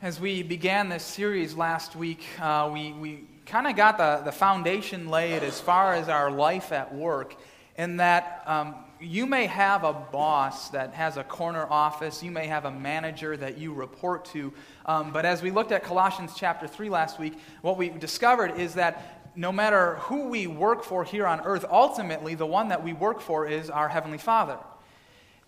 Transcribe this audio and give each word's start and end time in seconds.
As 0.00 0.20
we 0.20 0.44
began 0.44 0.88
this 0.88 1.02
series 1.02 1.56
last 1.56 1.96
week, 1.96 2.24
uh, 2.40 2.70
we, 2.72 2.92
we 2.92 3.24
kind 3.46 3.66
of 3.66 3.74
got 3.74 3.98
the, 3.98 4.22
the 4.24 4.30
foundation 4.30 5.08
laid 5.08 5.42
as 5.42 5.60
far 5.60 5.92
as 5.92 6.08
our 6.08 6.30
life 6.30 6.70
at 6.70 6.94
work, 6.94 7.34
in 7.76 7.96
that 7.96 8.44
um, 8.46 8.76
you 9.00 9.26
may 9.26 9.46
have 9.46 9.82
a 9.82 9.92
boss 9.92 10.68
that 10.70 10.94
has 10.94 11.16
a 11.16 11.24
corner 11.24 11.66
office, 11.68 12.22
you 12.22 12.30
may 12.30 12.46
have 12.46 12.64
a 12.64 12.70
manager 12.70 13.36
that 13.38 13.58
you 13.58 13.72
report 13.72 14.24
to. 14.26 14.52
Um, 14.86 15.12
but 15.12 15.26
as 15.26 15.42
we 15.42 15.50
looked 15.50 15.72
at 15.72 15.82
Colossians 15.82 16.34
chapter 16.36 16.68
3 16.68 16.88
last 16.90 17.18
week, 17.18 17.36
what 17.62 17.76
we 17.76 17.88
discovered 17.88 18.56
is 18.56 18.74
that 18.74 19.32
no 19.34 19.50
matter 19.50 19.96
who 19.96 20.28
we 20.28 20.46
work 20.46 20.84
for 20.84 21.02
here 21.02 21.26
on 21.26 21.40
earth, 21.40 21.64
ultimately 21.68 22.36
the 22.36 22.46
one 22.46 22.68
that 22.68 22.84
we 22.84 22.92
work 22.92 23.20
for 23.20 23.48
is 23.48 23.68
our 23.68 23.88
Heavenly 23.88 24.18
Father. 24.18 24.58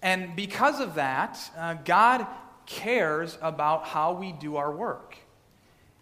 And 0.03 0.35
because 0.35 0.81
of 0.81 0.97
that, 0.97 1.39
uh, 1.57 1.75
God 1.85 2.27
cares 2.71 3.37
about 3.43 3.85
how 3.85 4.13
we 4.13 4.31
do 4.33 4.57
our 4.57 4.71
work. 4.71 5.17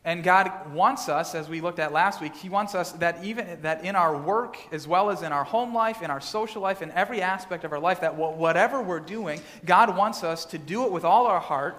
And 0.05 0.23
God 0.23 0.73
wants 0.73 1.09
us, 1.09 1.35
as 1.35 1.49
we 1.49 1.61
looked 1.61 1.79
at 1.79 1.93
last 1.93 2.21
week, 2.21 2.37
He 2.37 2.49
wants 2.49 2.75
us 2.75 2.93
that 2.93 3.25
even 3.25 3.61
that 3.63 3.85
in 3.85 3.97
our 3.97 4.17
work, 4.17 4.57
as 4.71 4.87
well 4.87 5.11
as 5.11 5.23
in 5.23 5.33
our 5.33 5.45
home 5.45 5.75
life, 5.75 6.03
in 6.03 6.11
our 6.11 6.21
social 6.21 6.63
life, 6.63 6.83
in 6.83 6.91
every 6.93 7.21
aspect 7.21 7.65
of 7.65 7.73
our 7.73 7.81
life, 7.81 8.01
that 8.03 8.17
whatever 8.17 8.81
we're 8.81 9.01
doing, 9.01 9.41
God 9.65 9.97
wants 9.97 10.23
us 10.23 10.45
to 10.47 10.59
do 10.59 10.85
it 10.85 10.93
with 10.93 11.05
all 11.05 11.27
our 11.27 11.41
heart 11.41 11.77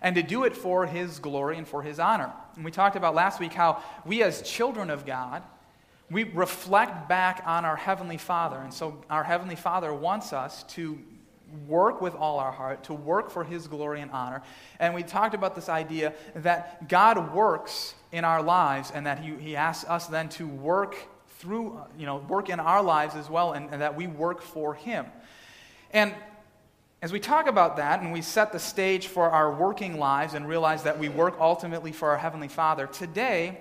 and 0.00 0.16
to 0.16 0.22
do 0.22 0.44
it 0.44 0.56
for 0.56 0.86
His 0.86 1.18
glory 1.18 1.58
and 1.58 1.66
for 1.66 1.82
His 1.82 1.98
honor. 1.98 2.32
And 2.56 2.64
we 2.64 2.70
talked 2.70 2.96
about 2.96 3.14
last 3.14 3.40
week 3.40 3.52
how 3.52 3.82
we, 4.04 4.22
as 4.22 4.42
children 4.42 4.90
of 4.90 5.04
God, 5.04 5.42
we 6.10 6.24
reflect 6.24 7.08
back 7.08 7.42
on 7.46 7.64
our 7.64 7.76
Heavenly 7.76 8.18
Father. 8.18 8.58
And 8.58 8.72
so 8.72 9.02
our 9.10 9.24
Heavenly 9.24 9.56
Father 9.56 9.92
wants 9.92 10.32
us 10.32 10.62
to 10.74 10.98
work 11.66 12.00
with 12.00 12.14
all 12.14 12.38
our 12.38 12.52
heart, 12.52 12.84
to 12.84 12.94
work 12.94 13.30
for 13.30 13.44
His 13.44 13.66
glory 13.66 14.00
and 14.00 14.10
honor. 14.10 14.42
And 14.78 14.94
we 14.94 15.02
talked 15.02 15.34
about 15.34 15.54
this 15.54 15.68
idea 15.68 16.14
that 16.36 16.88
God 16.88 17.34
works 17.34 17.94
in 18.12 18.24
our 18.24 18.42
lives 18.42 18.90
and 18.94 19.06
that 19.06 19.18
He, 19.18 19.34
he 19.36 19.56
asks 19.56 19.88
us 19.88 20.06
then 20.06 20.28
to 20.30 20.46
work 20.46 20.96
through, 21.38 21.80
you 21.98 22.06
know, 22.06 22.16
work 22.16 22.48
in 22.48 22.60
our 22.60 22.82
lives 22.82 23.14
as 23.14 23.28
well 23.28 23.52
and, 23.52 23.70
and 23.70 23.82
that 23.82 23.96
we 23.96 24.06
work 24.06 24.42
for 24.42 24.74
Him. 24.74 25.06
And 25.90 26.14
as 27.02 27.12
we 27.12 27.20
talk 27.20 27.46
about 27.46 27.76
that 27.76 28.00
and 28.00 28.12
we 28.12 28.22
set 28.22 28.50
the 28.50 28.58
stage 28.58 29.08
for 29.08 29.30
our 29.30 29.52
working 29.54 29.98
lives 29.98 30.32
and 30.32 30.48
realize 30.48 30.84
that 30.84 30.98
we 30.98 31.10
work 31.10 31.36
ultimately 31.38 31.92
for 31.92 32.08
our 32.10 32.16
Heavenly 32.16 32.48
Father, 32.48 32.86
today 32.86 33.60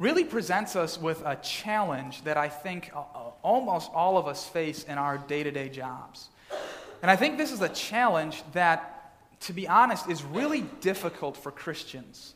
really 0.00 0.24
presents 0.24 0.74
us 0.74 0.98
with 0.98 1.22
a 1.24 1.36
challenge 1.36 2.24
that 2.24 2.36
I 2.36 2.48
think 2.48 2.90
almost 3.42 3.90
all 3.94 4.18
of 4.18 4.26
us 4.26 4.48
face 4.48 4.82
in 4.82 4.98
our 4.98 5.18
day 5.18 5.44
to 5.44 5.52
day 5.52 5.68
jobs. 5.68 6.30
And 7.02 7.10
I 7.10 7.16
think 7.16 7.38
this 7.38 7.52
is 7.52 7.60
a 7.60 7.68
challenge 7.68 8.42
that, 8.52 9.14
to 9.40 9.52
be 9.52 9.66
honest, 9.66 10.08
is 10.08 10.22
really 10.22 10.62
difficult 10.80 11.36
for 11.36 11.50
Christians. 11.50 12.34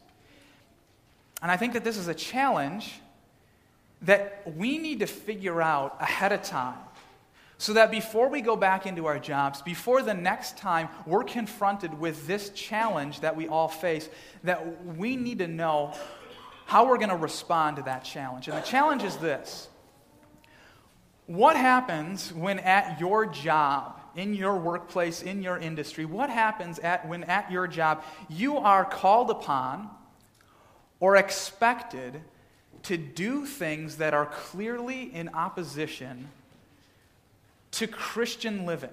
And 1.43 1.51
I 1.51 1.57
think 1.57 1.75
that 1.75 1.85
this 1.85 1.99
is 1.99 2.09
a 2.09 2.15
challenge 2.15 3.01
that 4.03 4.43
we 4.57 4.79
need 4.79 5.01
to 5.01 5.07
figure 5.07 5.61
out 5.61 5.97
ahead 6.01 6.33
of 6.33 6.43
time. 6.43 6.79
So 7.59 7.75
that 7.75 7.91
before 7.91 8.29
we 8.29 8.41
go 8.41 8.57
back 8.57 8.87
into 8.87 9.07
our 9.07 9.19
jobs, 9.19 9.63
before 9.63 10.03
the 10.03 10.15
next 10.15 10.59
time 10.59 10.89
we're 11.07 11.25
confronted 11.25 11.99
with 11.99 12.27
this 12.27 12.51
challenge 12.51 13.21
that 13.21 13.37
we 13.37 13.47
all 13.49 13.69
face, 13.69 14.09
that 14.43 14.85
we 14.85 15.17
need 15.17 15.39
to 15.39 15.49
know 15.49 15.95
how 16.67 16.87
we're 16.87 16.97
going 16.97 17.11
to 17.11 17.17
respond 17.17 17.77
to 17.77 17.83
that 17.83 18.05
challenge. 18.05 18.49
And 18.49 18.57
the 18.57 18.67
challenge 18.67 19.03
is 19.03 19.17
this 19.19 19.69
What 21.27 21.57
happens 21.57 22.33
when 22.33 22.59
at 22.59 22.99
your 22.99 23.27
job 23.27 24.01
in 24.17 24.35
your 24.35 24.57
workplace, 24.57 25.23
in 25.23 25.43
your 25.43 25.59
industry, 25.59 26.05
what 26.05 26.31
happens 26.31 26.79
at, 26.79 27.07
when 27.09 27.25
at 27.25 27.51
your 27.51 27.67
job 27.67 28.03
you 28.29 28.57
are 28.59 28.85
called 28.85 29.31
upon 29.31 29.89
or 31.01 31.17
expected 31.17 32.21
to 32.85 32.97
do 32.97 33.47
things 33.47 33.97
that 33.97 34.15
are 34.15 34.27
clearly 34.27 35.15
in 35.15 35.29
opposition 35.31 36.29
to 37.73 37.87
Christian 37.87 38.67
living? 38.67 38.91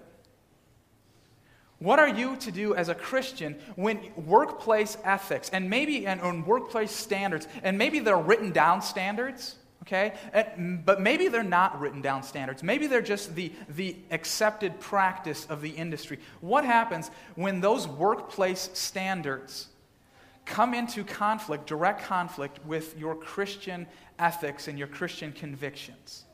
What 1.80 1.98
are 1.98 2.08
you 2.08 2.36
to 2.38 2.52
do 2.52 2.76
as 2.76 2.90
a 2.90 2.96
Christian 2.96 3.56
when 3.76 4.00
workplace 4.16 4.98
ethics 5.04 5.50
and 5.50 5.68
maybe 5.68 6.06
and, 6.06 6.22
and 6.22 6.46
workplace 6.46 6.92
standards, 6.92 7.48
and 7.64 7.76
maybe 7.76 8.00
they're 8.00 8.18
written 8.18 8.52
down 8.52 8.84
standards, 8.84 9.56
okay? 9.84 10.14
And, 10.34 10.86
but 10.86 11.02
maybe 11.02 11.28
they're 11.28 11.44
not 11.44 11.80
written 11.80 12.02
down 12.02 12.24
standards. 12.24 12.64
Maybe 12.64 12.88
they're 12.88 13.02
just 13.02 13.36
the, 13.36 13.52
the 13.70 13.96
accepted 14.12 14.80
practice 14.80 15.46
of 15.50 15.62
the 15.62 15.70
industry. 15.70 16.20
What 16.40 16.66
happens 16.66 17.12
when 17.36 17.62
those 17.62 17.88
workplace 17.88 18.70
standards 18.74 19.68
come 20.46 20.74
into 20.74 21.04
conflict, 21.04 21.68
direct 21.68 22.04
conflict, 22.04 22.60
with 22.66 22.98
your 22.98 23.16
Christian 23.16 23.88
ethics 24.20 24.68
and 24.68 24.78
your 24.78 24.88
Christian 24.88 25.32
convictions? 25.32 26.26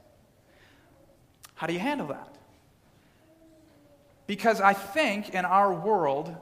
How 1.55 1.67
do 1.67 1.73
you 1.73 1.79
handle 1.79 2.07
that? 2.07 2.35
Because 4.27 4.59
I 4.59 4.73
think 4.73 5.33
in 5.33 5.45
our 5.45 5.73
world, 5.73 6.35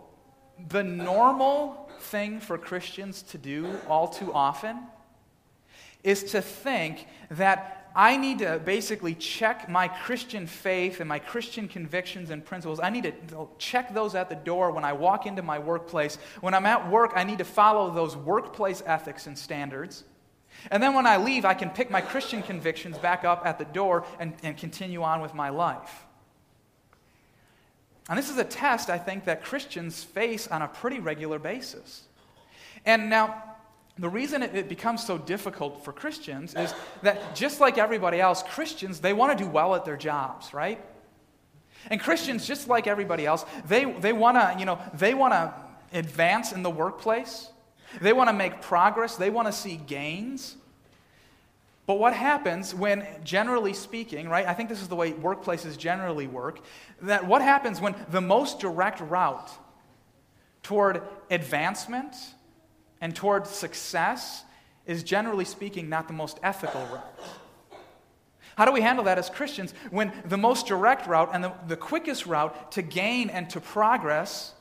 the 0.69 0.83
normal 0.83 1.89
thing 1.99 2.39
for 2.39 2.57
Christians 2.57 3.21
to 3.23 3.37
do 3.37 3.69
all 3.87 4.07
too 4.07 4.33
often 4.33 4.79
is 6.05 6.23
to 6.23 6.41
think 6.41 7.07
that 7.31 7.89
I 7.95 8.17
need 8.17 8.39
to 8.39 8.61
basically 8.63 9.15
check 9.15 9.69
my 9.69 9.87
Christian 9.87 10.47
faith 10.47 10.99
and 10.99 11.09
my 11.09 11.17
Christian 11.17 11.67
convictions 11.67 12.29
and 12.29 12.45
principles. 12.45 12.79
I 12.81 12.89
need 12.89 13.03
to 13.03 13.47
check 13.57 13.93
those 13.93 14.15
at 14.15 14.29
the 14.29 14.35
door 14.35 14.71
when 14.71 14.83
I 14.83 14.93
walk 14.93 15.25
into 15.25 15.41
my 15.41 15.57
workplace. 15.59 16.17
When 16.41 16.53
I'm 16.53 16.65
at 16.65 16.91
work, 16.91 17.13
I 17.15 17.23
need 17.23 17.37
to 17.37 17.45
follow 17.45 17.89
those 17.91 18.15
workplace 18.15 18.83
ethics 18.85 19.27
and 19.27 19.37
standards. 19.37 20.03
And 20.71 20.83
then 20.83 20.93
when 20.93 21.07
I 21.07 21.17
leave, 21.17 21.45
I 21.45 21.53
can 21.53 21.69
pick 21.69 21.89
my 21.89 22.01
Christian 22.01 22.43
convictions 22.43 22.97
back 22.97 23.23
up 23.23 23.45
at 23.45 23.57
the 23.57 23.65
door 23.65 24.05
and, 24.19 24.33
and 24.43 24.57
continue 24.57 25.01
on 25.01 25.21
with 25.21 25.33
my 25.33 25.49
life. 25.49 26.05
And 28.09 28.19
this 28.19 28.29
is 28.29 28.37
a 28.37 28.43
test, 28.43 28.89
I 28.89 28.97
think, 28.97 29.25
that 29.25 29.43
Christians 29.43 30.03
face 30.03 30.47
on 30.47 30.61
a 30.61 30.67
pretty 30.67 30.99
regular 30.99 31.39
basis. 31.39 32.03
And 32.85 33.09
now, 33.09 33.54
the 33.97 34.09
reason 34.09 34.43
it, 34.43 34.67
becomes 34.67 35.05
so 35.05 35.17
difficult 35.17 35.85
for 35.85 35.93
Christians 35.93 36.53
is 36.53 36.73
that 37.01 37.33
just 37.35 37.61
like 37.61 37.77
everybody 37.77 38.19
else, 38.19 38.43
Christians, 38.43 38.99
they 38.99 39.13
want 39.13 39.37
to 39.37 39.43
do 39.43 39.49
well 39.49 39.73
at 39.75 39.85
their 39.85 39.95
jobs, 39.95 40.53
right? 40.53 40.83
And 41.89 42.01
Christians, 42.01 42.45
just 42.45 42.67
like 42.67 42.87
everybody 42.87 43.25
else, 43.25 43.45
they, 43.67 43.85
they 43.85 44.11
want 44.11 44.35
to, 44.37 44.55
you 44.59 44.65
know, 44.65 44.79
they 44.93 45.13
want 45.13 45.33
to 45.33 45.53
advance 45.93 46.51
in 46.51 46.61
the 46.61 46.69
workplace. 46.69 47.49
They 48.01 48.11
want 48.11 48.29
to 48.29 48.33
make 48.33 48.61
progress. 48.61 49.15
They 49.15 49.29
want 49.29 49.47
to 49.47 49.53
see 49.53 49.77
gains. 49.77 50.57
But 51.85 51.99
what 51.99 52.13
happens 52.13 52.73
when, 52.73 53.05
generally 53.23 53.73
speaking, 53.73 54.27
right, 54.27 54.45
I 54.45 54.53
think 54.53 54.69
this 54.69 54.81
is 54.81 54.87
the 54.87 54.95
way 54.95 55.13
workplaces 55.13 55.77
generally 55.77 56.27
work, 56.27 56.59
that 57.03 57.25
what 57.27 57.41
happens 57.41 57.79
when 57.79 57.95
the 58.09 58.21
most 58.21 58.59
direct 58.59 58.99
route 58.99 59.51
toward 60.63 61.03
advancement 61.29 62.15
and 63.05 63.15
toward 63.15 63.45
success 63.45 64.43
is 64.87 65.03
generally 65.03 65.45
speaking 65.45 65.89
not 65.89 66.07
the 66.07 66.13
most 66.15 66.39
ethical 66.41 66.81
route. 66.87 67.19
How 68.57 68.65
do 68.65 68.71
we 68.71 68.81
handle 68.81 69.05
that 69.05 69.19
as 69.19 69.29
Christians 69.29 69.75
when 69.91 70.11
the 70.25 70.39
most 70.39 70.65
direct 70.65 71.05
route 71.05 71.29
and 71.31 71.43
the, 71.43 71.53
the 71.67 71.77
quickest 71.77 72.25
route 72.25 72.71
to 72.71 72.81
gain 72.81 73.29
and 73.29 73.47
to 73.51 73.61
progress 73.61 74.55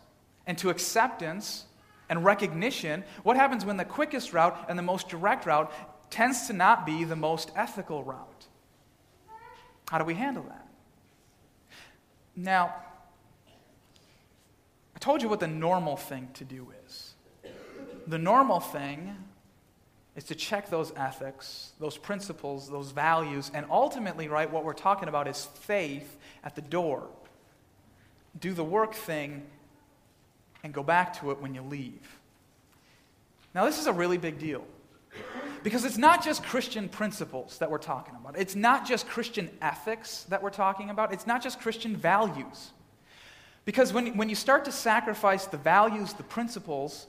and 0.47 0.59
to 0.59 0.69
acceptance 0.69 1.65
and 2.11 2.23
recognition, 2.23 3.05
what 3.23 3.39
happens 3.39 3.65
when 3.65 3.79
the 3.79 3.85
quickest 3.87 4.35
route 4.35 4.67
and 4.69 4.79
the 4.79 4.83
most 4.83 5.09
direct 5.09 5.47
route 5.47 5.73
tends 6.11 6.47
to 6.49 6.53
not 6.53 6.85
be 6.85 7.05
the 7.05 7.17
most 7.17 7.51
ethical 7.57 8.05
route? 8.05 8.47
How 9.89 9.97
do 9.97 10.05
we 10.05 10.17
handle 10.17 10.43
that? 10.43 10.69
Now, 12.37 12.75
I 14.95 14.99
told 14.99 15.23
you 15.23 15.31
what 15.31 15.41
the 15.41 15.49
normal 15.49 15.97
thing 15.97 16.29
to 16.35 16.45
do 16.45 16.71
is 16.87 17.14
the 18.07 18.19
normal 18.19 18.61
thing 18.61 19.17
is 20.17 20.25
to 20.25 20.35
check 20.35 20.71
those 20.71 20.93
ethics, 20.97 21.73
those 21.81 21.99
principles, 21.99 22.71
those 22.71 22.93
values, 22.93 23.51
and 23.53 23.67
ultimately, 23.71 24.29
right, 24.29 24.51
what 24.51 24.65
we're 24.65 24.73
talking 24.73 25.09
about 25.09 25.27
is 25.27 25.45
faith 25.45 26.17
at 26.45 26.55
the 26.55 26.63
door. 26.63 27.09
Do 28.41 28.53
the 28.53 28.65
work 28.65 28.95
thing 28.95 29.43
and 30.63 30.73
go 30.73 30.83
back 30.83 31.21
to 31.21 31.31
it 31.31 31.41
when 31.41 31.55
you 31.55 31.63
leave. 31.63 32.19
Now, 33.55 33.65
this 33.67 33.79
is 33.79 33.87
a 33.87 33.93
really 33.93 34.19
big 34.19 34.39
deal 34.39 34.65
because 35.63 35.85
it's 35.85 35.99
not 35.99 36.25
just 36.25 36.43
Christian 36.43 36.89
principles 36.89 37.59
that 37.59 37.71
we're 37.71 37.79
talking 37.79 38.15
about, 38.17 38.39
it's 38.39 38.55
not 38.55 38.87
just 38.87 39.07
Christian 39.09 39.51
ethics 39.63 40.25
that 40.29 40.43
we're 40.43 40.51
talking 40.51 40.91
about, 40.91 41.13
it's 41.13 41.27
not 41.27 41.43
just 41.43 41.61
Christian 41.61 41.97
values. 41.97 42.71
Because 43.65 43.93
when, 43.93 44.17
when 44.17 44.29
you 44.29 44.35
start 44.35 44.65
to 44.67 44.73
sacrifice 44.73 45.47
the 45.47 45.57
values, 45.57 46.13
the 46.13 46.23
principles, 46.23 47.07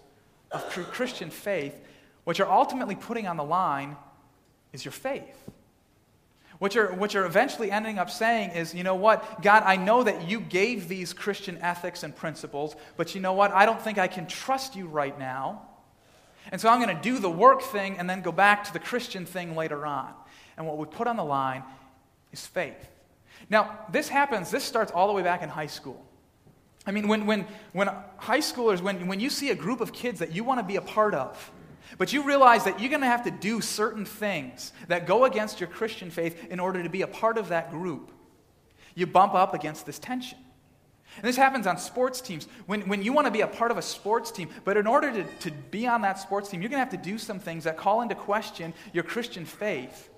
of 0.56 0.92
Christian 0.92 1.30
faith, 1.30 1.80
what 2.24 2.38
you're 2.38 2.52
ultimately 2.52 2.96
putting 2.96 3.28
on 3.28 3.38
the 3.38 3.44
line 3.44 3.96
is 4.74 4.84
your 4.84 4.92
faith. 4.92 5.50
What 6.60 6.74
you're, 6.74 6.94
what 6.94 7.13
you're 7.13 7.25
eventually 7.25 7.69
ending 7.69 8.00
up 8.00 8.10
saying 8.10 8.52
is, 8.52 8.74
you 8.74 8.84
know 8.84 8.96
what, 8.96 9.42
God, 9.42 9.63
I 9.66 9.75
know 9.75 10.04
that 10.04 10.30
you 10.30 10.40
gave 10.40 10.88
these 10.88 11.12
Christian 11.12 11.57
ethics 11.62 12.04
and 12.04 12.16
principles, 12.16 12.75
but 12.96 13.13
you 13.13 13.22
know 13.22 13.34
what, 13.34 13.52
I 13.52 13.66
don't 13.66 13.81
think 13.81 13.98
I 13.98 14.07
can 14.07 14.25
trust 14.25 14.75
you 14.75 14.88
right 14.88 15.18
now. 15.19 15.63
And 16.52 16.62
so 16.62 16.69
I'm 16.69 16.81
going 16.81 16.96
to 16.96 17.01
do 17.01 17.19
the 17.19 17.30
work 17.30 17.62
thing 17.62 17.98
and 17.98 18.10
then 18.10 18.22
go 18.22 18.31
back 18.31 18.63
to 18.66 18.74
the 18.74 18.80
Christian 18.80 19.25
thing 19.25 19.56
later 19.56 19.86
on. 19.86 20.13
And 20.58 20.66
what 20.66 20.78
we 20.78 20.86
put 20.86 21.08
on 21.08 21.18
the 21.18 21.24
line 21.25 21.63
is 22.31 22.46
faith. 22.46 22.90
Now, 23.50 23.80
this 23.92 24.08
happens, 24.08 24.50
this 24.50 24.63
starts 24.63 24.92
all 24.92 25.08
the 25.08 25.13
way 25.13 25.24
back 25.24 25.44
in 25.44 25.50
high 25.50 25.68
school. 25.68 26.06
I 26.86 26.92
mean, 26.92 27.08
when, 27.08 27.26
when, 27.26 27.48
when 27.74 27.90
high 28.18 28.40
schoolers, 28.40 28.82
when, 28.82 29.08
when 29.08 29.20
you 29.20 29.30
see 29.30 29.50
a 29.50 29.56
group 29.56 29.82
of 29.82 29.92
kids 29.92 30.20
that 30.20 30.34
you 30.34 30.44
want 30.44 30.60
to 30.60 30.64
be 30.66 30.76
a 30.76 30.82
part 30.82 31.16
of, 31.16 31.52
but 31.98 32.14
you 32.14 32.24
realize 32.24 32.64
that 32.66 32.80
you're 32.80 32.90
going 32.90 33.02
to 33.02 33.08
have 33.08 33.24
to 33.24 33.32
do 33.32 33.62
certain 33.62 34.06
things 34.06 34.74
that 34.88 35.08
go 35.08 35.26
against 35.26 35.60
your 35.60 35.70
Christian 35.70 36.10
faith 36.10 36.48
in 36.50 36.60
order 36.60 36.84
to 36.84 36.90
be 36.90 37.02
a 37.02 37.08
part 37.08 37.38
of 37.38 37.50
that 37.50 37.72
group, 37.72 38.12
you 38.94 39.08
bump 39.08 39.34
up 39.34 39.54
against 39.54 39.86
this 39.86 40.00
tension. 40.00 40.38
And 41.18 41.26
this 41.26 41.38
happens 41.38 41.66
on 41.66 41.78
sports 41.78 42.20
teams. 42.20 42.48
When, 42.66 42.82
when 42.90 43.02
you 43.02 43.14
want 43.14 43.26
to 43.26 43.32
be 43.32 43.42
a 43.42 43.48
part 43.48 43.72
of 43.72 43.78
a 43.78 43.82
sports 43.82 44.32
team, 44.32 44.50
but 44.66 44.76
in 44.76 44.86
order 44.86 45.12
to, 45.12 45.24
to 45.24 45.52
be 45.52 45.88
on 45.88 46.02
that 46.02 46.20
sports 46.20 46.50
team, 46.50 46.62
you're 46.62 46.70
going 46.70 46.84
to 46.84 46.92
have 46.92 47.04
to 47.04 47.10
do 47.10 47.18
some 47.18 47.40
things 47.40 47.64
that 47.64 47.78
call 47.78 48.02
into 48.02 48.16
question 48.16 48.74
your 48.92 49.04
Christian 49.04 49.46
faith. 49.46 50.10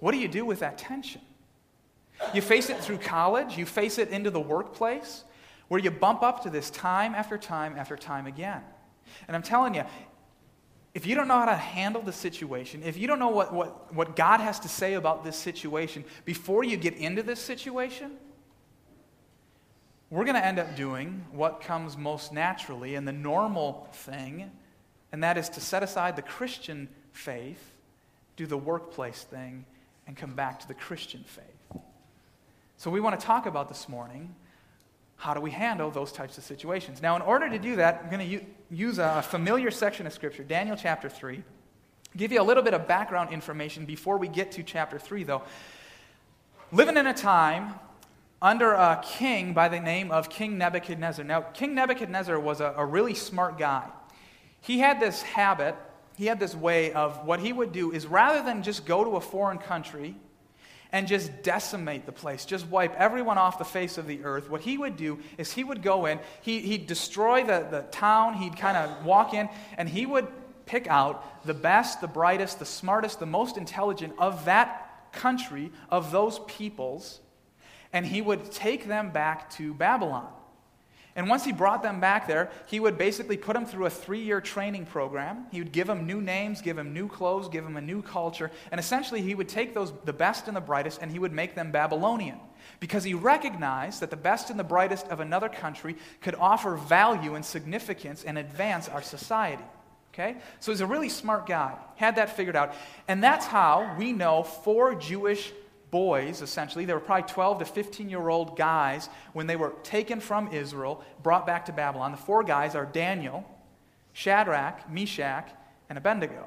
What 0.00 0.12
do 0.12 0.18
you 0.18 0.28
do 0.28 0.44
with 0.44 0.60
that 0.60 0.78
tension? 0.78 1.20
You 2.34 2.42
face 2.42 2.70
it 2.70 2.78
through 2.78 2.98
college, 2.98 3.58
you 3.58 3.66
face 3.66 3.98
it 3.98 4.08
into 4.08 4.30
the 4.30 4.40
workplace, 4.40 5.24
where 5.68 5.80
you 5.80 5.90
bump 5.90 6.22
up 6.22 6.42
to 6.42 6.50
this 6.50 6.70
time 6.70 7.14
after 7.14 7.38
time 7.38 7.76
after 7.76 7.96
time 7.96 8.26
again. 8.26 8.62
And 9.26 9.36
I'm 9.36 9.42
telling 9.42 9.74
you, 9.74 9.84
if 10.94 11.06
you 11.06 11.14
don't 11.14 11.28
know 11.28 11.38
how 11.38 11.46
to 11.46 11.56
handle 11.56 12.02
the 12.02 12.12
situation, 12.12 12.82
if 12.84 12.98
you 12.98 13.06
don't 13.06 13.18
know 13.18 13.30
what, 13.30 13.52
what, 13.52 13.94
what 13.94 14.14
God 14.14 14.40
has 14.40 14.60
to 14.60 14.68
say 14.68 14.94
about 14.94 15.24
this 15.24 15.36
situation 15.36 16.04
before 16.24 16.64
you 16.64 16.76
get 16.76 16.94
into 16.96 17.22
this 17.22 17.40
situation, 17.40 18.12
we're 20.10 20.24
going 20.24 20.36
to 20.36 20.44
end 20.44 20.58
up 20.58 20.76
doing 20.76 21.24
what 21.32 21.62
comes 21.62 21.96
most 21.96 22.34
naturally 22.34 22.94
and 22.94 23.08
the 23.08 23.12
normal 23.12 23.88
thing, 23.92 24.50
and 25.10 25.24
that 25.24 25.38
is 25.38 25.48
to 25.50 25.60
set 25.60 25.82
aside 25.82 26.16
the 26.16 26.22
Christian 26.22 26.90
faith, 27.12 27.72
do 28.36 28.46
the 28.46 28.58
workplace 28.58 29.22
thing, 29.22 29.64
and 30.06 30.14
come 30.14 30.34
back 30.34 30.60
to 30.60 30.68
the 30.68 30.74
Christian 30.74 31.24
faith. 31.26 31.46
So, 32.82 32.90
we 32.90 32.98
want 32.98 33.20
to 33.20 33.24
talk 33.24 33.46
about 33.46 33.68
this 33.68 33.88
morning 33.88 34.34
how 35.14 35.34
do 35.34 35.40
we 35.40 35.52
handle 35.52 35.88
those 35.92 36.10
types 36.10 36.36
of 36.36 36.42
situations? 36.42 37.00
Now, 37.00 37.14
in 37.14 37.22
order 37.22 37.48
to 37.48 37.56
do 37.56 37.76
that, 37.76 38.00
I'm 38.02 38.10
going 38.10 38.28
to 38.28 38.44
use 38.74 38.98
a 38.98 39.22
familiar 39.22 39.70
section 39.70 40.04
of 40.04 40.12
Scripture, 40.12 40.42
Daniel 40.42 40.76
chapter 40.76 41.08
3. 41.08 41.44
Give 42.16 42.32
you 42.32 42.40
a 42.40 42.42
little 42.42 42.64
bit 42.64 42.74
of 42.74 42.88
background 42.88 43.32
information 43.32 43.84
before 43.84 44.18
we 44.18 44.26
get 44.26 44.50
to 44.50 44.64
chapter 44.64 44.98
3, 44.98 45.22
though. 45.22 45.42
Living 46.72 46.96
in 46.96 47.06
a 47.06 47.14
time 47.14 47.74
under 48.42 48.72
a 48.72 49.00
king 49.00 49.52
by 49.52 49.68
the 49.68 49.78
name 49.78 50.10
of 50.10 50.28
King 50.28 50.58
Nebuchadnezzar. 50.58 51.24
Now, 51.24 51.42
King 51.42 51.76
Nebuchadnezzar 51.76 52.40
was 52.40 52.60
a, 52.60 52.74
a 52.76 52.84
really 52.84 53.14
smart 53.14 53.58
guy. 53.58 53.86
He 54.60 54.80
had 54.80 54.98
this 54.98 55.22
habit, 55.22 55.76
he 56.16 56.26
had 56.26 56.40
this 56.40 56.56
way 56.56 56.92
of 56.94 57.24
what 57.24 57.38
he 57.38 57.52
would 57.52 57.70
do 57.70 57.92
is 57.92 58.08
rather 58.08 58.42
than 58.42 58.64
just 58.64 58.86
go 58.86 59.04
to 59.04 59.10
a 59.10 59.20
foreign 59.20 59.58
country 59.58 60.16
and 60.92 61.08
just 61.08 61.42
decimate 61.42 62.04
the 62.04 62.12
place, 62.12 62.44
just 62.44 62.68
wipe 62.68 62.94
everyone 62.96 63.38
off 63.38 63.58
the 63.58 63.64
face 63.64 63.96
of 63.96 64.06
the 64.06 64.22
earth. 64.24 64.50
What 64.50 64.60
he 64.60 64.76
would 64.76 64.96
do 64.96 65.18
is 65.38 65.52
he 65.52 65.64
would 65.64 65.82
go 65.82 66.04
in, 66.04 66.20
he, 66.42 66.60
he'd 66.60 66.86
destroy 66.86 67.44
the, 67.44 67.66
the 67.70 67.86
town, 67.90 68.34
he'd 68.34 68.58
kind 68.58 68.76
of 68.76 69.04
walk 69.04 69.32
in, 69.32 69.48
and 69.78 69.88
he 69.88 70.04
would 70.04 70.28
pick 70.66 70.86
out 70.86 71.44
the 71.46 71.54
best, 71.54 72.00
the 72.00 72.08
brightest, 72.08 72.58
the 72.58 72.66
smartest, 72.66 73.20
the 73.20 73.26
most 73.26 73.56
intelligent 73.56 74.12
of 74.18 74.44
that 74.44 75.10
country, 75.12 75.72
of 75.88 76.10
those 76.10 76.40
peoples, 76.40 77.20
and 77.92 78.06
he 78.06 78.20
would 78.20 78.50
take 78.52 78.86
them 78.86 79.10
back 79.10 79.50
to 79.50 79.74
Babylon. 79.74 80.30
And 81.14 81.28
once 81.28 81.44
he 81.44 81.52
brought 81.52 81.82
them 81.82 82.00
back 82.00 82.26
there, 82.26 82.50
he 82.66 82.80
would 82.80 82.96
basically 82.96 83.36
put 83.36 83.52
them 83.52 83.66
through 83.66 83.86
a 83.86 83.90
three 83.90 84.22
year 84.22 84.40
training 84.40 84.86
program. 84.86 85.46
He 85.50 85.58
would 85.58 85.72
give 85.72 85.86
them 85.86 86.06
new 86.06 86.20
names, 86.20 86.62
give 86.62 86.76
them 86.76 86.94
new 86.94 87.08
clothes, 87.08 87.48
give 87.48 87.64
them 87.64 87.76
a 87.76 87.82
new 87.82 88.00
culture. 88.00 88.50
And 88.70 88.78
essentially, 88.78 89.20
he 89.20 89.34
would 89.34 89.48
take 89.48 89.74
those, 89.74 89.92
the 90.04 90.12
best 90.12 90.48
and 90.48 90.56
the 90.56 90.60
brightest, 90.60 91.02
and 91.02 91.10
he 91.10 91.18
would 91.18 91.32
make 91.32 91.54
them 91.54 91.70
Babylonian. 91.70 92.38
Because 92.80 93.04
he 93.04 93.14
recognized 93.14 94.00
that 94.00 94.10
the 94.10 94.16
best 94.16 94.48
and 94.48 94.58
the 94.58 94.64
brightest 94.64 95.06
of 95.08 95.20
another 95.20 95.48
country 95.48 95.96
could 96.22 96.34
offer 96.36 96.76
value 96.76 97.34
and 97.34 97.44
significance 97.44 98.24
and 98.24 98.38
advance 98.38 98.88
our 98.88 99.02
society. 99.02 99.64
Okay? 100.14 100.36
So 100.60 100.72
he's 100.72 100.80
a 100.80 100.86
really 100.86 101.08
smart 101.08 101.46
guy, 101.46 101.74
had 101.96 102.16
that 102.16 102.36
figured 102.36 102.56
out. 102.56 102.74
And 103.08 103.22
that's 103.22 103.46
how 103.46 103.94
we 103.98 104.12
know 104.12 104.42
four 104.42 104.94
Jewish 104.94 105.52
boys, 105.92 106.42
essentially. 106.42 106.84
They 106.86 106.94
were 106.94 107.00
probably 107.00 107.30
12 107.30 107.60
to 107.60 107.64
15 107.66 108.08
year 108.08 108.28
old 108.28 108.56
guys 108.56 109.08
when 109.34 109.46
they 109.46 109.54
were 109.54 109.74
taken 109.84 110.18
from 110.18 110.52
Israel, 110.52 111.04
brought 111.22 111.46
back 111.46 111.66
to 111.66 111.72
Babylon. 111.72 112.10
The 112.10 112.16
four 112.16 112.42
guys 112.42 112.74
are 112.74 112.86
Daniel, 112.86 113.44
Shadrach, 114.12 114.90
Meshach, 114.90 115.48
and 115.88 115.96
Abednego. 115.96 116.46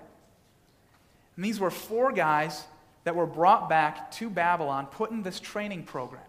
And 1.38 1.45
these 1.45 1.59
were 1.59 1.71
four 1.71 2.12
guys 2.12 2.65
that 3.06 3.15
were 3.15 3.27
brought 3.27 3.69
back 3.69 4.12
to 4.12 4.30
Babylon, 4.30 4.88
put 4.88 5.12
in 5.12 5.21
this 5.21 5.39
training 5.39 5.83
program. 5.83 6.24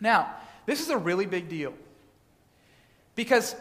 Now, 0.00 0.32
this 0.64 0.80
is 0.80 0.90
a 0.90 0.96
really 0.96 1.26
big 1.26 1.48
deal. 1.48 1.74
Because, 3.16 3.56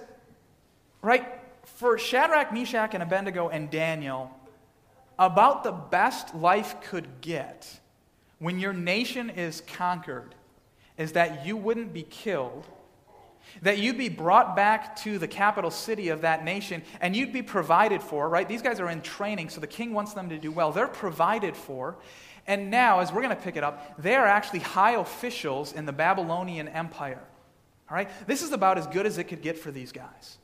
right, 1.02 1.26
for 1.64 1.98
Shadrach, 1.98 2.54
Meshach, 2.54 2.94
and 2.94 3.02
Abednego 3.02 3.50
and 3.50 3.72
Daniel, 3.72 4.32
about 5.18 5.64
the 5.64 5.72
best 5.72 6.36
life 6.36 6.76
could 6.82 7.22
get 7.22 7.80
when 8.40 8.60
your 8.60 8.74
nation 8.74 9.30
is 9.30 9.62
conquered 9.62 10.36
is 10.98 11.14
that 11.14 11.46
you 11.46 11.56
wouldn't 11.56 11.94
be 11.94 12.04
killed, 12.04 12.66
that 13.62 13.78
you'd 13.78 13.98
be 13.98 14.10
brought 14.10 14.56
back 14.56 14.96
to 14.98 15.18
the 15.18 15.28
capital 15.28 15.72
city 15.72 16.10
of 16.10 16.22
that 16.22 16.44
nation, 16.44 16.84
and 17.02 17.16
you'd 17.16 17.34
be 17.34 17.42
provided 17.42 18.02
for, 18.02 18.28
right? 18.28 18.48
These 18.48 18.62
guys 18.62 18.80
are 18.80 18.90
in 18.90 19.02
training, 19.02 19.50
so 19.50 19.62
the 19.62 19.68
king 19.68 19.94
wants 19.94 20.14
them 20.14 20.30
to 20.30 20.38
do 20.38 20.52
well. 20.52 20.72
They're 20.72 20.88
provided 20.88 21.56
for. 21.56 21.96
And 22.46 22.72
now, 22.72 23.00
as 23.00 23.12
we're 23.12 23.22
going 23.22 23.36
to 23.36 23.42
pick 23.42 23.58
it 23.58 23.64
up, 23.64 24.02
they 24.02 24.16
are 24.16 24.26
actually 24.26 24.60
high 24.60 24.94
officials 24.94 25.74
in 25.74 25.86
the 25.86 25.92
Babylonian 25.92 26.68
Empire. 26.68 27.24
All 27.90 27.96
right? 27.96 28.10
This 28.26 28.42
is 28.42 28.52
about 28.52 28.78
as 28.78 28.88
good 28.88 29.06
as 29.06 29.18
it 29.18 29.26
could 29.26 29.42
get 29.42 29.58
for 29.58 29.72
these 29.72 29.92
guys. 29.92 30.38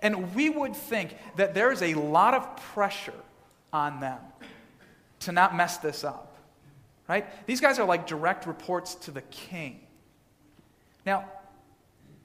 And 0.00 0.34
we 0.34 0.48
would 0.48 0.76
think 0.76 1.16
that 1.36 1.54
there's 1.54 1.82
a 1.82 1.94
lot 1.94 2.34
of 2.34 2.56
pressure 2.72 3.12
on 3.72 4.00
them 4.00 4.20
to 5.20 5.32
not 5.32 5.56
mess 5.56 5.78
this 5.78 6.04
up 6.04 6.27
right? 7.08 7.46
These 7.46 7.60
guys 7.60 7.78
are 7.78 7.86
like 7.86 8.06
direct 8.06 8.46
reports 8.46 8.94
to 8.96 9.10
the 9.10 9.22
king. 9.22 9.80
Now, 11.06 11.24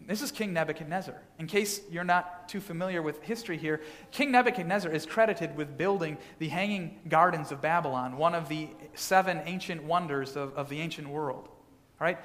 this 0.06 0.22
is 0.22 0.32
King 0.32 0.52
Nebuchadnezzar. 0.52 1.16
In 1.40 1.48
case 1.48 1.80
you're 1.90 2.04
not 2.04 2.50
too 2.50 2.60
familiar 2.60 3.02
with 3.02 3.22
history 3.24 3.58
here, 3.58 3.82
King 4.12 4.32
Nebuchadnezzar 4.32 4.92
is 4.92 5.06
credited 5.06 5.56
with 5.56 5.78
building 5.78 6.18
the 6.40 6.50
Hanging 6.50 7.00
Gardens 7.08 7.54
of 7.54 7.62
Babylon, 7.62 8.18
one 8.18 8.36
of 8.36 8.50
the 8.50 8.68
seven 8.96 9.42
ancient 9.46 9.84
wonders 9.84 10.36
of, 10.36 10.54
of 10.56 10.68
the 10.68 10.82
ancient 10.82 11.08
world. 11.08 11.48
All 11.48 12.06
right? 12.06 12.18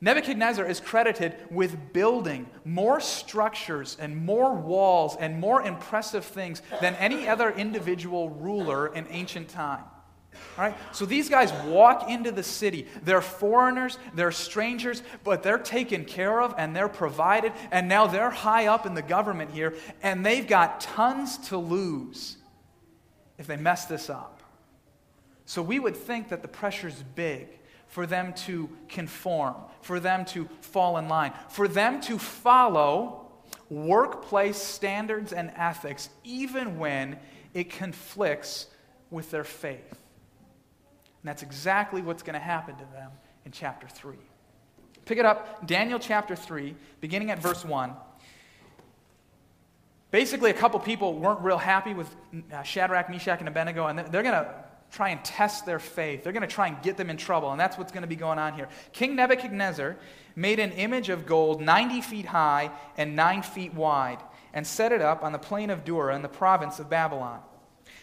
Nebuchadnezzar 0.00 0.64
is 0.64 0.80
credited 0.80 1.36
with 1.50 1.92
building 1.92 2.48
more 2.64 3.00
structures 3.00 3.96
and 4.00 4.16
more 4.16 4.52
walls 4.52 5.16
and 5.18 5.40
more 5.40 5.62
impressive 5.62 6.24
things 6.24 6.62
than 6.80 6.94
any 6.96 7.28
other 7.28 7.50
individual 7.50 8.30
ruler 8.30 8.94
in 8.94 9.06
ancient 9.10 9.48
time. 9.48 9.84
All 10.58 10.64
right? 10.64 10.76
So 10.92 11.06
these 11.06 11.28
guys 11.28 11.52
walk 11.64 12.10
into 12.10 12.30
the 12.30 12.42
city. 12.42 12.86
They're 13.02 13.22
foreigners, 13.22 13.98
they're 14.14 14.32
strangers, 14.32 15.02
but 15.24 15.42
they're 15.42 15.58
taken 15.58 16.04
care 16.04 16.42
of 16.42 16.54
and 16.58 16.76
they're 16.76 16.88
provided. 16.88 17.52
And 17.70 17.88
now 17.88 18.06
they're 18.06 18.30
high 18.30 18.66
up 18.66 18.86
in 18.86 18.94
the 18.94 19.02
government 19.02 19.50
here, 19.50 19.74
and 20.02 20.24
they've 20.24 20.46
got 20.46 20.80
tons 20.80 21.38
to 21.48 21.56
lose 21.56 22.36
if 23.38 23.46
they 23.46 23.56
mess 23.56 23.86
this 23.86 24.10
up. 24.10 24.42
So 25.46 25.62
we 25.62 25.78
would 25.78 25.96
think 25.96 26.28
that 26.28 26.42
the 26.42 26.48
pressure's 26.48 27.02
big 27.14 27.48
for 27.88 28.06
them 28.06 28.32
to 28.32 28.70
conform, 28.88 29.54
for 29.82 30.00
them 30.00 30.24
to 30.24 30.48
fall 30.60 30.96
in 30.96 31.08
line, 31.08 31.32
for 31.48 31.68
them 31.68 32.00
to 32.02 32.18
follow 32.18 33.30
workplace 33.68 34.56
standards 34.56 35.32
and 35.32 35.52
ethics, 35.56 36.08
even 36.24 36.78
when 36.78 37.18
it 37.54 37.70
conflicts 37.70 38.68
with 39.10 39.30
their 39.30 39.44
faith. 39.44 39.98
And 41.22 41.28
that's 41.28 41.42
exactly 41.42 42.02
what's 42.02 42.22
going 42.22 42.34
to 42.34 42.40
happen 42.40 42.74
to 42.76 42.84
them 42.92 43.10
in 43.44 43.52
chapter 43.52 43.86
3. 43.86 44.16
Pick 45.04 45.18
it 45.18 45.24
up, 45.24 45.66
Daniel 45.66 45.98
chapter 45.98 46.34
3, 46.34 46.74
beginning 47.00 47.30
at 47.30 47.38
verse 47.38 47.64
1. 47.64 47.92
Basically, 50.10 50.50
a 50.50 50.54
couple 50.54 50.78
people 50.80 51.14
weren't 51.14 51.40
real 51.40 51.58
happy 51.58 51.94
with 51.94 52.14
uh, 52.52 52.62
Shadrach, 52.62 53.08
Meshach, 53.08 53.38
and 53.38 53.48
Abednego, 53.48 53.86
and 53.86 53.98
they're 53.98 54.22
going 54.22 54.34
to 54.34 54.54
try 54.90 55.08
and 55.08 55.24
test 55.24 55.64
their 55.64 55.78
faith. 55.78 56.22
They're 56.22 56.34
going 56.34 56.46
to 56.46 56.54
try 56.54 56.66
and 56.66 56.80
get 56.82 56.96
them 56.96 57.08
in 57.08 57.16
trouble, 57.16 57.50
and 57.50 57.58
that's 57.58 57.78
what's 57.78 57.92
going 57.92 58.02
to 58.02 58.08
be 58.08 58.16
going 58.16 58.38
on 58.38 58.52
here. 58.52 58.68
King 58.92 59.16
Nebuchadnezzar 59.16 59.96
made 60.36 60.58
an 60.58 60.72
image 60.72 61.08
of 61.08 61.24
gold 61.24 61.62
90 61.62 62.02
feet 62.02 62.26
high 62.26 62.70
and 62.96 63.16
9 63.16 63.42
feet 63.42 63.72
wide 63.74 64.18
and 64.52 64.66
set 64.66 64.92
it 64.92 65.00
up 65.00 65.22
on 65.22 65.32
the 65.32 65.38
plain 65.38 65.70
of 65.70 65.84
Dura 65.84 66.14
in 66.14 66.22
the 66.22 66.28
province 66.28 66.78
of 66.78 66.90
Babylon. 66.90 67.40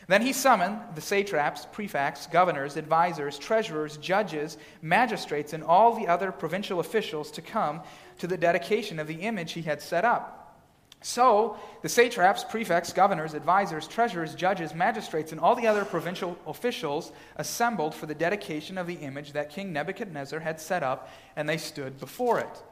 Then 0.10 0.24
he 0.24 0.34
summoned 0.34 0.80
the 0.96 1.02
satraps, 1.02 1.68
prefects, 1.72 2.26
governors, 2.26 2.78
advisers, 2.78 3.38
treasurers, 3.38 3.96
judges, 3.98 4.58
magistrates, 4.82 5.54
and 5.54 5.64
all 5.64 5.94
the 5.94 6.08
other 6.08 6.32
provincial 6.32 6.80
officials 6.80 7.30
to 7.34 7.44
come 7.44 7.82
to 8.18 8.26
the 8.26 8.36
dedication 8.36 8.98
of 8.98 9.06
the 9.06 9.22
image 9.22 9.52
he 9.52 9.62
had 9.62 9.84
set 9.84 10.04
up. 10.04 10.60
So 11.02 11.60
the 11.84 11.90
satraps, 11.90 12.44
prefects, 12.44 12.92
governors, 12.92 13.36
advisers, 13.36 13.88
treasurers, 13.88 14.34
judges, 14.34 14.74
magistrates, 14.74 15.32
and 15.32 15.40
all 15.40 15.54
the 15.54 15.68
other 15.68 15.86
provincial 15.86 16.40
officials 16.48 17.12
assembled 17.36 17.94
for 17.94 18.08
the 18.08 18.16
dedication 18.16 18.80
of 18.80 18.88
the 18.88 18.96
image 18.96 19.34
that 19.34 19.52
King 19.52 19.72
Nebuchadnezzar 19.72 20.40
had 20.40 20.60
set 20.60 20.82
up, 20.82 21.08
and 21.36 21.48
they 21.48 21.58
stood 21.58 22.00
before 22.00 22.40
it. 22.40 22.64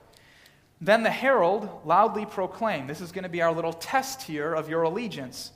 Then 0.81 1.03
the 1.03 1.11
herald 1.11 1.81
loudly 1.85 2.25
proclaimed 2.25 2.89
this 2.89 2.99
is 2.99 3.11
going 3.11 3.25
to 3.25 3.29
be 3.29 3.43
our 3.43 3.53
little 3.53 3.73
test 3.73 4.23
here 4.23 4.55
of 4.55 4.69
your 4.69 4.81
allegiance. 4.81 5.51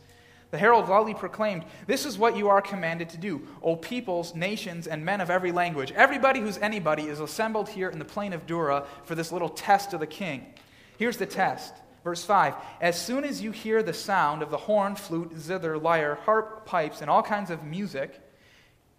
The 0.52 0.58
herald 0.58 0.90
loudly 0.90 1.14
proclaimed, 1.14 1.66
This 1.88 2.06
is 2.06 2.18
what 2.18 2.38
you 2.38 2.50
are 2.50 2.62
commanded 2.62 3.10
to 3.10 3.18
do, 3.18 3.48
O 3.64 3.76
peoples, 3.76 4.36
nations, 4.36 4.86
and 4.86 5.04
men 5.04 5.22
of 5.22 5.30
every 5.30 5.52
language. 5.52 5.92
Everybody 5.94 6.42
who's 6.42 6.58
anybody 6.58 7.04
is 7.04 7.20
assembled 7.20 7.70
here 7.70 7.90
in 7.90 8.00
the 8.00 8.06
plain 8.06 8.34
of 8.34 8.46
Dura 8.46 8.86
for 9.06 9.16
this 9.16 9.32
little 9.32 9.50
test 9.50 9.94
of 9.94 10.02
the 10.02 10.08
king. 10.08 10.54
Here's 10.98 11.18
the 11.18 11.26
test 11.26 11.74
Verse 12.04 12.24
5 12.24 12.56
As 12.80 13.00
soon 13.00 13.24
as 13.24 13.42
you 13.42 13.52
hear 13.52 13.84
the 13.84 13.94
sound 13.94 14.42
of 14.42 14.50
the 14.50 14.58
horn, 14.58 14.96
flute, 14.96 15.34
zither, 15.38 15.78
lyre, 15.78 16.16
harp, 16.16 16.66
pipes, 16.66 17.02
and 17.02 17.10
all 17.10 17.24
kinds 17.24 17.50
of 17.50 17.64
music, 17.64 18.20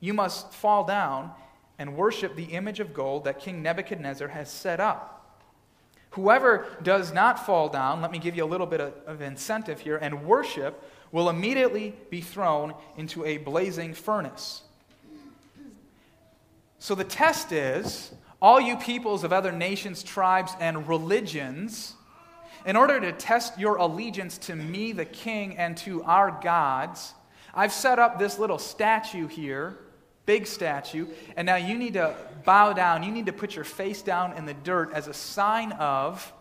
you 0.00 0.14
must 0.14 0.52
fall 0.52 0.84
down 0.84 1.32
and 1.78 1.96
worship 1.96 2.36
the 2.36 2.44
image 2.44 2.80
of 2.80 2.94
gold 2.94 3.24
that 3.24 3.40
King 3.40 3.62
Nebuchadnezzar 3.62 4.28
has 4.28 4.50
set 4.50 4.78
up. 4.78 5.18
Whoever 6.10 6.66
does 6.82 7.12
not 7.12 7.44
fall 7.44 7.68
down, 7.68 8.02
let 8.02 8.12
me 8.12 8.18
give 8.18 8.36
you 8.36 8.44
a 8.44 8.46
little 8.46 8.66
bit 8.66 8.80
of, 8.80 8.92
of 9.06 9.22
incentive 9.22 9.80
here, 9.80 9.96
and 9.96 10.24
worship 10.24 10.84
will 11.12 11.28
immediately 11.28 11.94
be 12.10 12.20
thrown 12.20 12.74
into 12.96 13.24
a 13.24 13.36
blazing 13.36 13.94
furnace. 13.94 14.62
So 16.78 16.94
the 16.96 17.04
test 17.04 17.52
is 17.52 18.12
all 18.40 18.60
you 18.60 18.76
peoples 18.76 19.22
of 19.22 19.32
other 19.32 19.52
nations, 19.52 20.02
tribes, 20.02 20.52
and 20.58 20.88
religions 20.88 21.94
in 22.64 22.76
order 22.76 23.00
to 23.00 23.12
test 23.12 23.58
your 23.58 23.76
allegiance 23.76 24.38
to 24.38 24.56
me, 24.56 24.92
the 24.92 25.04
king, 25.04 25.56
and 25.56 25.76
to 25.78 26.02
our 26.04 26.38
gods, 26.42 27.14
I've 27.54 27.72
set 27.72 27.98
up 27.98 28.18
this 28.18 28.38
little 28.38 28.58
statue 28.58 29.26
here, 29.26 29.78
big 30.26 30.46
statue, 30.46 31.06
and 31.36 31.46
now 31.46 31.56
you 31.56 31.76
need 31.76 31.94
to 31.94 32.14
bow 32.44 32.72
down. 32.72 33.02
You 33.02 33.10
need 33.10 33.26
to 33.26 33.32
put 33.32 33.54
your 33.54 33.64
face 33.64 34.02
down 34.02 34.34
in 34.34 34.46
the 34.46 34.54
dirt 34.54 34.92
as 34.92 35.08
a 35.08 35.14
sign 35.14 35.72
of 35.72 36.32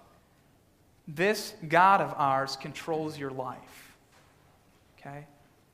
this 1.07 1.53
God 1.67 2.01
of 2.01 2.13
ours 2.17 2.55
controls 2.55 3.17
your 3.17 3.31
life. 3.31 3.80
Okay? 5.01 5.25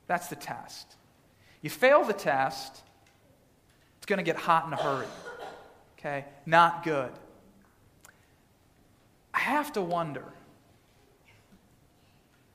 That's 0.06 0.28
the 0.28 0.36
test. 0.36 0.96
You 1.60 1.70
fail 1.70 2.04
the 2.04 2.12
test, 2.12 2.82
it's 3.98 4.06
going 4.06 4.18
to 4.18 4.24
get 4.24 4.36
hot 4.36 4.66
in 4.66 4.72
a 4.72 4.76
hurry. 4.76 5.06
Okay? 5.98 6.24
Not 6.46 6.82
good. 6.84 7.12
I 9.34 9.40
have 9.40 9.72
to 9.74 9.82
wonder 9.82 10.24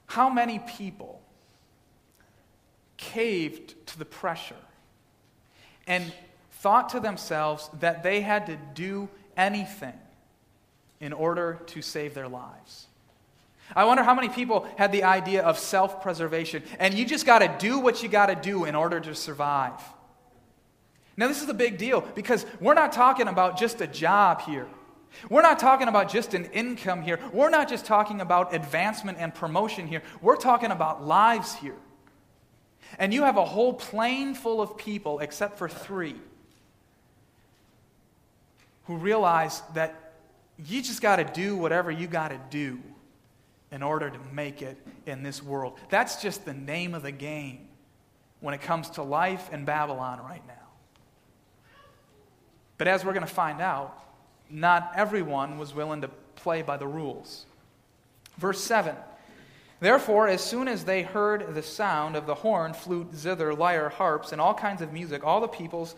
how 0.07 0.29
many 0.29 0.59
people 0.59 1.21
caved 2.97 3.75
to 3.87 3.99
the 3.99 4.05
pressure 4.05 4.55
and 5.87 6.11
thought 6.51 6.89
to 6.89 6.99
themselves 6.99 7.69
that 7.79 8.03
they 8.03 8.21
had 8.21 8.45
to 8.47 8.57
do 8.73 9.09
anything 9.35 9.93
in 10.99 11.11
order 11.11 11.59
to 11.67 11.81
save 11.81 12.13
their 12.13 12.29
lives? 12.29 12.87
I 13.75 13.85
wonder 13.85 14.03
how 14.03 14.13
many 14.13 14.29
people 14.29 14.67
had 14.77 14.91
the 14.91 15.03
idea 15.03 15.41
of 15.43 15.57
self 15.57 16.01
preservation, 16.01 16.63
and 16.79 16.93
you 16.93 17.05
just 17.05 17.25
got 17.25 17.39
to 17.39 17.55
do 17.59 17.79
what 17.79 18.03
you 18.03 18.09
got 18.09 18.27
to 18.27 18.35
do 18.35 18.65
in 18.65 18.75
order 18.75 18.99
to 18.99 19.15
survive. 19.15 19.79
Now, 21.15 21.27
this 21.27 21.41
is 21.41 21.49
a 21.49 21.53
big 21.53 21.77
deal 21.77 22.01
because 22.01 22.45
we're 22.59 22.73
not 22.73 22.91
talking 22.91 23.27
about 23.27 23.57
just 23.57 23.81
a 23.81 23.87
job 23.87 24.41
here. 24.41 24.67
We're 25.29 25.43
not 25.43 25.59
talking 25.59 25.87
about 25.87 26.09
just 26.09 26.33
an 26.33 26.45
income 26.45 27.03
here. 27.03 27.19
We're 27.31 27.51
not 27.51 27.69
just 27.69 27.85
talking 27.85 28.19
about 28.19 28.53
advancement 28.53 29.19
and 29.19 29.33
promotion 29.33 29.87
here. 29.87 30.01
We're 30.21 30.37
talking 30.37 30.71
about 30.71 31.05
lives 31.05 31.53
here. 31.53 31.75
And 32.97 33.13
you 33.13 33.23
have 33.23 33.37
a 33.37 33.45
whole 33.45 33.73
plain 33.73 34.33
full 34.33 34.59
of 34.59 34.75
people, 34.75 35.19
except 35.19 35.57
for 35.57 35.69
three, 35.69 36.15
who 38.85 38.97
realize 38.97 39.61
that 39.75 40.13
you 40.57 40.81
just 40.81 41.01
got 41.01 41.17
to 41.17 41.23
do 41.23 41.55
whatever 41.55 41.91
you 41.91 42.07
got 42.07 42.29
to 42.29 42.39
do 42.49 42.79
in 43.73 43.81
order 43.81 44.09
to 44.09 44.19
make 44.31 44.61
it 44.61 44.77
in 45.07 45.23
this 45.23 45.41
world. 45.41 45.77
That's 45.89 46.21
just 46.21 46.45
the 46.45 46.53
name 46.53 46.93
of 46.93 47.01
the 47.01 47.11
game 47.11 47.67
when 48.39 48.53
it 48.53 48.61
comes 48.61 48.91
to 48.91 49.03
life 49.03 49.51
in 49.51 49.65
Babylon 49.65 50.21
right 50.23 50.45
now. 50.47 50.53
But 52.77 52.87
as 52.87 53.03
we're 53.03 53.13
going 53.13 53.25
to 53.25 53.33
find 53.33 53.61
out, 53.61 53.99
not 54.49 54.93
everyone 54.95 55.57
was 55.57 55.73
willing 55.73 56.01
to 56.01 56.07
play 56.35 56.61
by 56.61 56.77
the 56.77 56.87
rules. 56.87 57.45
Verse 58.37 58.61
7 58.61 58.95
Therefore, 59.79 60.27
as 60.27 60.41
soon 60.41 60.67
as 60.67 60.85
they 60.85 61.01
heard 61.01 61.55
the 61.55 61.63
sound 61.63 62.15
of 62.15 62.25
the 62.25 62.35
horn, 62.35 62.73
flute, 62.73 63.13
zither, 63.15 63.53
lyre, 63.53 63.89
harps, 63.89 64.31
and 64.31 64.39
all 64.39 64.53
kinds 64.53 64.81
of 64.81 64.93
music, 64.93 65.25
all 65.25 65.41
the 65.41 65.47
peoples, 65.47 65.95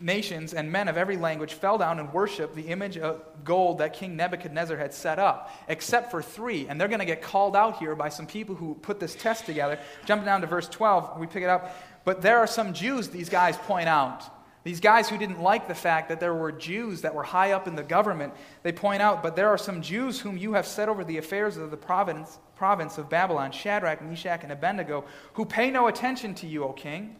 nations, 0.00 0.54
and 0.54 0.70
men 0.70 0.88
of 0.88 0.96
every 0.96 1.16
language 1.16 1.52
fell 1.52 1.78
down 1.78 1.98
and 1.98 2.12
worshiped 2.12 2.54
the 2.54 2.68
image 2.68 2.96
of 2.96 3.22
gold 3.44 3.78
that 3.78 3.92
King 3.92 4.16
Nebuchadnezzar 4.16 4.76
had 4.76 4.94
set 4.94 5.18
up, 5.18 5.50
except 5.68 6.10
for 6.10 6.22
three. 6.22 6.66
And 6.68 6.80
they're 6.80 6.88
going 6.88 7.00
to 7.00 7.06
get 7.06 7.22
called 7.22 7.54
out 7.54 7.78
here 7.78 7.94
by 7.94 8.08
some 8.08 8.26
people 8.26 8.54
who 8.54 8.74
put 8.74 9.00
this 9.00 9.14
test 9.14 9.46
together. 9.46 9.78
Jumping 10.06 10.26
down 10.26 10.40
to 10.40 10.46
verse 10.46 10.68
12, 10.68 11.18
we 11.18 11.26
pick 11.26 11.42
it 11.42 11.50
up. 11.50 11.76
But 12.04 12.22
there 12.22 12.38
are 12.38 12.46
some 12.46 12.72
Jews, 12.72 13.08
these 13.08 13.28
guys 13.28 13.56
point 13.56 13.88
out. 13.88 14.24
These 14.62 14.80
guys 14.80 15.08
who 15.08 15.16
didn't 15.16 15.40
like 15.40 15.68
the 15.68 15.74
fact 15.74 16.10
that 16.10 16.20
there 16.20 16.34
were 16.34 16.52
Jews 16.52 17.00
that 17.00 17.14
were 17.14 17.22
high 17.22 17.52
up 17.52 17.66
in 17.66 17.76
the 17.76 17.82
government, 17.82 18.34
they 18.62 18.72
point 18.72 19.00
out, 19.00 19.22
but 19.22 19.34
there 19.34 19.48
are 19.48 19.56
some 19.56 19.80
Jews 19.80 20.20
whom 20.20 20.36
you 20.36 20.52
have 20.52 20.66
set 20.66 20.88
over 20.88 21.02
the 21.02 21.16
affairs 21.16 21.56
of 21.56 21.70
the 21.70 21.78
province, 21.78 22.38
province 22.56 22.98
of 22.98 23.08
Babylon, 23.08 23.52
Shadrach, 23.52 24.02
Meshach, 24.02 24.42
and 24.42 24.52
Abednego, 24.52 25.06
who 25.32 25.46
pay 25.46 25.70
no 25.70 25.86
attention 25.86 26.34
to 26.36 26.46
you, 26.46 26.64
O 26.64 26.74
king. 26.74 27.16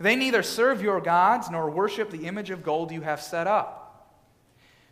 They 0.00 0.16
neither 0.16 0.42
serve 0.42 0.82
your 0.82 1.00
gods 1.00 1.50
nor 1.50 1.70
worship 1.70 2.10
the 2.10 2.26
image 2.26 2.50
of 2.50 2.64
gold 2.64 2.90
you 2.90 3.02
have 3.02 3.20
set 3.20 3.46
up. 3.46 4.16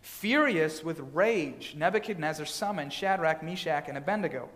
Furious 0.00 0.84
with 0.84 1.00
rage, 1.12 1.74
Nebuchadnezzar 1.76 2.46
summoned 2.46 2.92
Shadrach, 2.92 3.42
Meshach, 3.42 3.88
and 3.88 3.98
Abednego. 3.98 4.48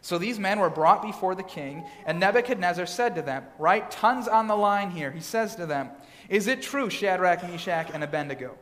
So 0.00 0.16
these 0.16 0.38
men 0.38 0.60
were 0.60 0.70
brought 0.70 1.02
before 1.02 1.34
the 1.34 1.42
king, 1.42 1.84
and 2.06 2.20
Nebuchadnezzar 2.20 2.86
said 2.86 3.16
to 3.16 3.22
them, 3.22 3.44
Right, 3.58 3.90
tons 3.90 4.28
on 4.28 4.46
the 4.46 4.56
line 4.56 4.90
here. 4.90 5.10
He 5.10 5.20
says 5.20 5.56
to 5.56 5.66
them, 5.66 5.90
is 6.28 6.46
it 6.48 6.62
true, 6.62 6.90
Shadrach, 6.90 7.42
Meshach, 7.42 7.90
and 7.92 8.02
Abednego, 8.02 8.56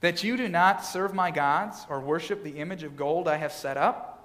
that 0.00 0.22
you 0.22 0.36
do 0.36 0.48
not 0.48 0.84
serve 0.84 1.14
my 1.14 1.30
gods 1.30 1.84
or 1.88 2.00
worship 2.00 2.44
the 2.44 2.58
image 2.58 2.82
of 2.82 2.96
gold 2.96 3.26
I 3.26 3.36
have 3.36 3.52
set 3.52 3.76
up? 3.76 4.15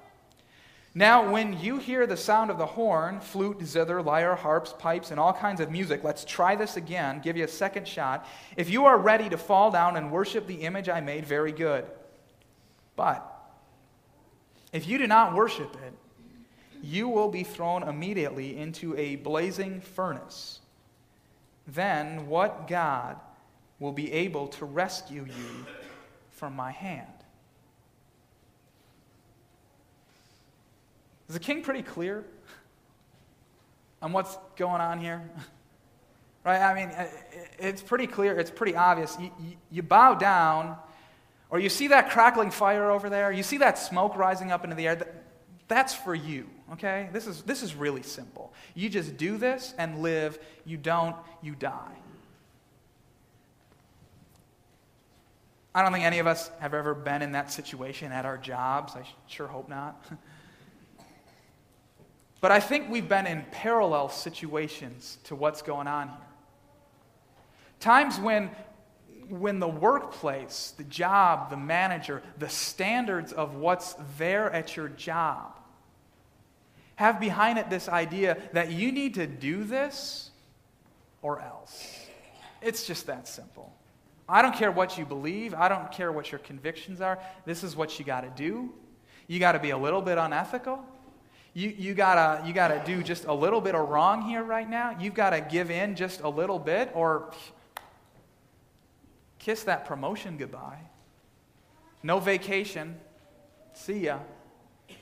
Now, 0.93 1.31
when 1.31 1.57
you 1.59 1.77
hear 1.77 2.05
the 2.05 2.17
sound 2.17 2.51
of 2.51 2.57
the 2.57 2.65
horn, 2.65 3.21
flute, 3.21 3.63
zither, 3.63 4.01
lyre, 4.01 4.35
harps, 4.35 4.73
pipes, 4.77 5.11
and 5.11 5.19
all 5.19 5.31
kinds 5.31 5.61
of 5.61 5.71
music, 5.71 6.03
let's 6.03 6.25
try 6.25 6.55
this 6.55 6.75
again, 6.75 7.21
give 7.21 7.37
you 7.37 7.45
a 7.45 7.47
second 7.47 7.87
shot. 7.87 8.27
If 8.57 8.69
you 8.69 8.85
are 8.85 8.97
ready 8.97 9.29
to 9.29 9.37
fall 9.37 9.71
down 9.71 9.95
and 9.95 10.11
worship 10.11 10.47
the 10.47 10.61
image 10.61 10.89
I 10.89 10.99
made, 10.99 11.25
very 11.25 11.53
good. 11.53 11.85
But 12.97 13.25
if 14.73 14.85
you 14.85 14.97
do 14.97 15.07
not 15.07 15.33
worship 15.33 15.75
it, 15.75 15.93
you 16.83 17.07
will 17.07 17.29
be 17.29 17.43
thrown 17.43 17.83
immediately 17.83 18.57
into 18.57 18.97
a 18.97 19.15
blazing 19.17 19.79
furnace 19.79 20.61
then 21.67 22.27
what 22.27 22.67
God 22.67 23.17
will 23.79 23.91
be 23.91 24.11
able 24.11 24.47
to 24.47 24.65
rescue 24.65 25.25
you 25.25 25.65
from 26.31 26.55
my 26.55 26.71
hand? 26.71 27.07
Is 31.31 31.35
the 31.35 31.39
king 31.39 31.63
pretty 31.63 31.81
clear 31.81 32.25
on 34.01 34.11
what's 34.11 34.37
going 34.57 34.81
on 34.81 34.99
here? 34.99 35.21
right? 36.43 36.59
I 36.59 36.73
mean, 36.73 36.91
it's 37.57 37.81
pretty 37.81 38.05
clear, 38.05 38.37
it's 38.37 38.51
pretty 38.51 38.75
obvious. 38.75 39.15
You, 39.17 39.31
you, 39.39 39.53
you, 39.71 39.81
bow 39.81 40.15
down, 40.15 40.75
or 41.49 41.57
you 41.61 41.69
see 41.69 41.87
that 41.87 42.09
crackling 42.09 42.51
fire 42.51 42.91
over 42.91 43.09
there, 43.09 43.31
you 43.31 43.43
see 43.43 43.59
that 43.59 43.79
smoke 43.79 44.17
rising 44.17 44.51
up 44.51 44.65
into 44.65 44.75
the 44.75 44.87
air. 44.89 45.07
That's 45.69 45.93
for 45.93 46.13
you, 46.13 46.49
okay? 46.73 47.07
This 47.13 47.27
is, 47.27 47.43
this 47.43 47.63
is 47.63 47.75
really 47.75 48.03
simple. 48.03 48.51
You 48.75 48.89
just 48.89 49.15
do 49.15 49.37
this 49.37 49.73
and 49.77 50.01
live. 50.01 50.37
You 50.65 50.75
don't, 50.75 51.15
you 51.41 51.55
die. 51.55 51.95
I 55.73 55.81
don't 55.81 55.93
think 55.93 56.03
any 56.03 56.19
of 56.19 56.27
us 56.27 56.51
have 56.59 56.73
ever 56.73 56.93
been 56.93 57.21
in 57.21 57.31
that 57.31 57.53
situation 57.53 58.11
at 58.11 58.25
our 58.25 58.37
jobs. 58.37 58.97
I 58.97 59.07
sure 59.27 59.47
hope 59.47 59.69
not. 59.69 60.05
but 62.41 62.51
I 62.51 62.59
think 62.59 62.89
we've 62.89 63.07
been 63.07 63.27
in 63.27 63.45
parallel 63.51 64.09
situations 64.09 65.19
to 65.25 65.35
what's 65.35 65.61
going 65.61 65.87
on 65.87 66.09
here. 66.09 66.17
Times 67.79 68.19
when, 68.19 68.49
when 69.29 69.59
the 69.59 69.67
workplace, 69.67 70.73
the 70.77 70.83
job, 70.83 71.51
the 71.51 71.57
manager, 71.57 72.21
the 72.37 72.49
standards 72.49 73.31
of 73.31 73.55
what's 73.55 73.95
there 74.17 74.51
at 74.51 74.75
your 74.75 74.89
job 74.89 75.57
have 76.95 77.19
behind 77.19 77.57
it 77.57 77.69
this 77.69 77.89
idea 77.89 78.37
that 78.53 78.71
you 78.71 78.91
need 78.91 79.15
to 79.15 79.25
do 79.25 79.63
this 79.63 80.29
or 81.23 81.41
else. 81.41 82.07
It's 82.61 82.85
just 82.85 83.07
that 83.07 83.27
simple. 83.27 83.73
I 84.29 84.41
don't 84.41 84.55
care 84.55 84.71
what 84.71 84.97
you 84.97 85.05
believe, 85.05 85.53
I 85.53 85.67
don't 85.67 85.91
care 85.91 86.11
what 86.11 86.31
your 86.31 86.39
convictions 86.39 87.01
are. 87.01 87.19
This 87.45 87.63
is 87.63 87.75
what 87.75 87.97
you 87.97 88.05
got 88.05 88.21
to 88.21 88.29
do. 88.29 88.71
You 89.27 89.39
got 89.39 89.53
to 89.53 89.59
be 89.59 89.71
a 89.71 89.77
little 89.77 90.01
bit 90.01 90.17
unethical. 90.17 90.85
You, 91.53 91.73
you 91.77 91.93
got 91.93 92.45
you 92.45 92.53
gotta 92.53 92.81
do 92.85 93.03
just 93.03 93.25
a 93.25 93.33
little 93.33 93.59
bit 93.59 93.75
of 93.75 93.89
wrong 93.89 94.21
here 94.21 94.43
right 94.43 94.69
now. 94.69 94.95
You've 94.99 95.13
got 95.13 95.31
to 95.31 95.41
give 95.41 95.69
in 95.69 95.95
just 95.95 96.21
a 96.21 96.29
little 96.29 96.59
bit 96.59 96.91
or 96.93 97.33
kiss 99.39 99.63
that 99.63 99.85
promotion 99.85 100.37
goodbye. 100.37 100.79
No 102.03 102.19
vacation. 102.19 102.95
See 103.73 104.05
ya. 104.05 104.19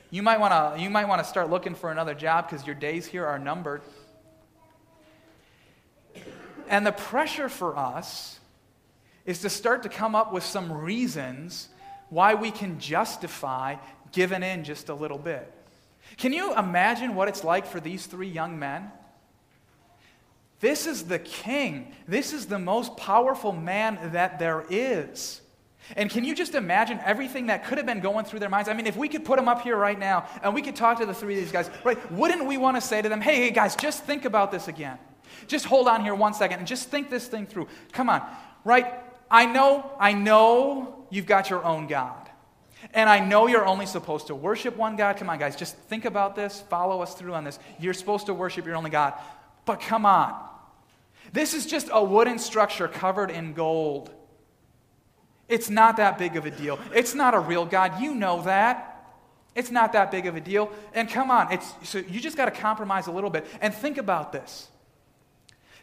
You 0.10 0.24
might 0.24 0.40
want 0.40 0.76
to 0.76 0.82
you 0.82 0.90
might 0.90 1.08
want 1.08 1.24
to 1.24 1.28
start 1.28 1.52
looking 1.52 1.76
for 1.76 1.92
another 1.92 2.16
job 2.16 2.50
because 2.50 2.66
your 2.66 2.76
days 2.76 3.06
here 3.06 3.26
are 3.28 3.38
numbered. 3.38 3.82
And 6.68 6.86
the 6.86 6.92
pressure 6.92 7.50
for 7.50 7.78
us 7.78 8.40
is 9.26 9.42
to 9.42 9.50
start 9.50 9.84
to 9.84 9.90
come 9.90 10.16
up 10.16 10.34
with 10.34 10.44
some 10.44 10.72
reasons 10.72 11.70
why 12.10 12.34
we 12.34 12.50
can 12.50 12.80
justify 12.80 13.76
giving 14.12 14.42
in 14.42 14.64
just 14.64 14.90
a 14.90 14.94
little 14.96 15.20
bit. 15.20 15.52
Can 16.18 16.34
you 16.34 16.56
imagine 16.56 17.16
what 17.16 17.28
it's 17.28 17.44
like 17.44 17.66
for 17.66 17.80
these 17.80 18.06
three 18.06 18.28
young 18.28 18.60
men? 18.60 18.92
This 20.60 20.88
is 20.88 21.06
the 21.06 21.20
king. 21.20 21.94
This 22.08 22.34
is 22.34 22.48
the 22.48 22.60
most 22.60 22.98
powerful 22.98 23.52
man 23.52 24.12
that 24.12 24.40
there 24.40 24.66
is. 24.70 25.42
And 25.96 26.10
can 26.10 26.24
you 26.24 26.36
just 26.36 26.54
imagine 26.54 27.00
everything 27.04 27.48
that 27.48 27.66
could 27.66 27.78
have 27.78 27.88
been 27.88 28.02
going 28.02 28.26
through 28.26 28.40
their 28.40 28.50
minds? 28.50 28.70
I 28.70 28.74
mean, 28.74 28.86
if 28.86 28.98
we 28.98 29.08
could 29.08 29.26
put 29.26 29.38
them 29.38 29.48
up 29.48 29.62
here 29.62 29.78
right 29.78 29.98
now 29.98 30.28
and 30.44 30.54
we 30.54 30.62
could 30.62 30.76
talk 30.76 31.00
to 31.00 31.06
the 31.06 31.14
three 31.14 31.36
of 31.36 31.40
these 31.40 31.52
guys, 31.52 31.70
right, 31.84 32.12
wouldn't 32.12 32.46
we 32.46 32.58
want 32.58 32.78
to 32.78 32.82
say 32.82 33.02
to 33.02 33.10
them, 33.10 33.22
hey, 33.22 33.38
hey, 33.38 33.52
guys, 33.52 33.76
just 33.76 34.04
think 34.04 34.26
about 34.26 34.52
this 34.52 34.68
again? 34.68 35.00
Just 35.48 35.66
hold 35.66 35.88
on 35.88 36.04
here 36.04 36.14
one 36.14 36.34
second 36.34 36.60
and 36.60 36.68
just 36.68 36.90
think 36.90 37.10
this 37.10 37.28
thing 37.28 37.48
through. 37.48 37.68
Come 37.92 38.10
on, 38.10 38.22
right? 38.64 38.94
I 39.32 39.46
know, 39.46 39.92
I 40.00 40.14
know 40.14 41.06
you've 41.10 41.26
got 41.26 41.50
your 41.50 41.64
own 41.64 41.88
God. 41.88 42.29
And 42.94 43.10
I 43.10 43.20
know 43.20 43.48
you're 43.48 43.66
only 43.66 43.86
supposed 43.86 44.28
to 44.28 44.36
worship 44.36 44.76
one 44.76 44.96
God. 44.96 45.18
Come 45.18 45.30
on, 45.30 45.38
guys, 45.38 45.56
just 45.56 45.76
think 45.76 46.06
about 46.06 46.36
this. 46.36 46.62
Follow 46.70 47.02
us 47.02 47.14
through 47.14 47.34
on 47.34 47.44
this. 47.44 47.60
You're 47.80 47.94
supposed 47.94 48.26
to 48.26 48.34
worship 48.34 48.66
your 48.66 48.76
only 48.76 48.90
God. 48.90 49.14
But 49.66 49.80
come 49.80 50.06
on. 50.06 50.36
This 51.32 51.54
is 51.54 51.66
just 51.66 51.90
a 51.92 52.04
wooden 52.04 52.40
structure 52.40 52.88
covered 52.88 53.30
in 53.30 53.54
gold. 53.54 54.10
It's 55.48 55.70
not 55.70 55.98
that 55.98 56.18
big 56.18 56.36
of 56.36 56.46
a 56.46 56.52
deal. 56.52 56.80
It's 56.94 57.14
not 57.14 57.34
a 57.34 57.40
real 57.40 57.66
God. 57.66 58.02
You 58.02 58.16
know 58.16 58.42
that. 58.44 58.86
It's 59.56 59.72
not 59.72 59.94
that 59.94 60.12
big 60.12 60.26
of 60.26 60.36
a 60.36 60.42
deal. 60.42 60.72
And 60.94 61.10
come 61.10 61.32
on, 61.32 61.52
it's, 61.52 61.74
so 61.84 62.00
you 62.00 62.20
just 62.20 62.38
got 62.38 62.46
to 62.46 62.52
compromise 62.52 63.08
a 63.08 63.12
little 63.12 63.30
bit. 63.30 63.46
And 63.62 63.74
think 63.74 63.98
about 63.98 64.32
this. 64.32 64.70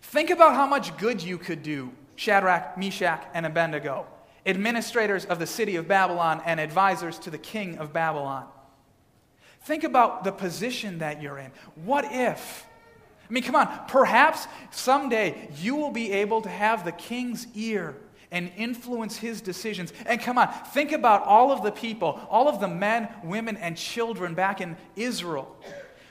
Think 0.03 0.31
about 0.31 0.55
how 0.55 0.67
much 0.67 0.97
good 0.97 1.23
you 1.23 1.37
could 1.37 1.63
do, 1.63 1.93
Shadrach, 2.15 2.79
Meshach, 2.79 3.25
and 3.35 3.45
Abednego, 3.45 4.07
administrators 4.47 5.25
of 5.25 5.39
the 5.39 5.47
city 5.47 5.77
of 5.77 5.89
Babylon 5.89 6.43
and 6.47 6.61
advisors 6.61 7.19
to 7.21 7.31
the 7.31 7.39
king 7.39 7.79
of 7.79 7.93
Babylon. 7.93 8.47
Think 9.63 9.85
about 9.85 10.25
the 10.25 10.33
position 10.33 10.99
that 10.99 11.21
you're 11.21 11.39
in. 11.39 11.51
What 11.75 12.05
if? 12.09 12.67
I 13.29 13.33
mean, 13.33 13.43
come 13.43 13.57
on, 13.57 13.69
perhaps 13.89 14.47
someday 14.71 15.49
you 15.57 15.75
will 15.75 15.91
be 15.91 16.13
able 16.13 16.43
to 16.43 16.49
have 16.49 16.85
the 16.85 16.93
king's 16.93 17.47
ear 17.55 17.97
and 18.31 18.53
influence 18.57 19.17
his 19.17 19.41
decisions. 19.41 19.93
And 20.05 20.21
come 20.21 20.39
on, 20.39 20.49
think 20.73 20.93
about 20.93 21.25
all 21.25 21.51
of 21.51 21.63
the 21.63 21.73
people, 21.73 22.21
all 22.31 22.49
of 22.49 22.61
the 22.61 22.69
men, 22.69 23.09
women, 23.25 23.57
and 23.57 23.77
children 23.77 24.35
back 24.35 24.61
in 24.61 24.77
Israel 24.95 25.57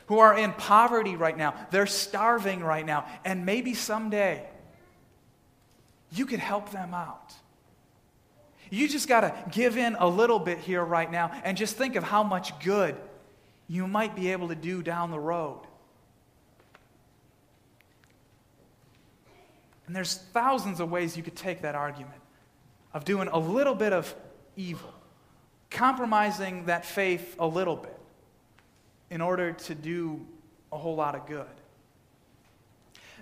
who 0.08 0.20
are 0.20 0.38
in 0.38 0.52
poverty 0.54 1.16
right 1.16 1.38
now. 1.38 1.56
They're 1.72 1.88
starving 1.88 2.62
right 2.62 2.86
now. 2.86 3.06
And 3.24 3.46
maybe 3.46 3.74
someday 3.74 4.46
you 6.12 6.26
could 6.26 6.40
help 6.40 6.72
them 6.72 6.94
out. 6.94 7.34
You 8.70 8.88
just 8.88 9.08
got 9.08 9.22
to 9.22 9.34
give 9.52 9.78
in 9.78 9.96
a 10.00 10.08
little 10.08 10.40
bit 10.40 10.60
here 10.60 10.84
right 10.84 11.12
now 11.12 11.32
and 11.44 11.58
just 11.58 11.76
think 11.76 11.96
of 11.96 12.04
how 12.04 12.24
much 12.24 12.58
good 12.60 12.96
you 13.68 13.88
might 13.88 14.16
be 14.16 14.32
able 14.32 14.48
to 14.50 14.56
do 14.56 14.82
down 14.82 15.12
the 15.12 15.20
road. 15.20 15.62
And 19.88 19.96
there's 19.96 20.16
thousands 20.16 20.80
of 20.80 20.90
ways 20.90 21.16
you 21.16 21.24
could 21.24 21.36
take 21.36 21.62
that 21.62 21.76
argument 21.76 22.22
of 22.94 23.06
doing 23.06 23.28
a 23.28 23.38
little 23.38 23.76
bit 23.76 23.94
of 23.94 24.14
evil, 24.56 24.94
compromising 25.70 26.66
that 26.66 26.86
faith 26.86 27.36
a 27.40 27.46
little 27.46 27.76
bit 27.76 28.00
in 29.10 29.22
order 29.22 29.52
to 29.52 29.76
do 29.76 30.26
a 30.72 30.78
whole 30.78 30.96
lot 30.96 31.14
of 31.14 31.28
good. 31.28 31.46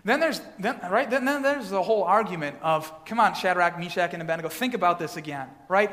Then 0.06 0.20
there's, 0.20 0.42
then, 0.60 0.80
right? 0.90 1.10
Then, 1.10 1.26
then 1.26 1.42
there's 1.42 1.70
the 1.70 1.82
whole 1.82 2.04
argument 2.04 2.58
of, 2.62 2.92
come 3.06 3.20
on, 3.20 3.36
Shadrach, 3.36 3.80
Meshach, 3.80 4.14
and 4.14 4.22
Abednego, 4.22 4.50
think 4.50 4.74
about 4.74 5.00
this 5.00 5.16
again, 5.16 5.48
right? 5.70 5.92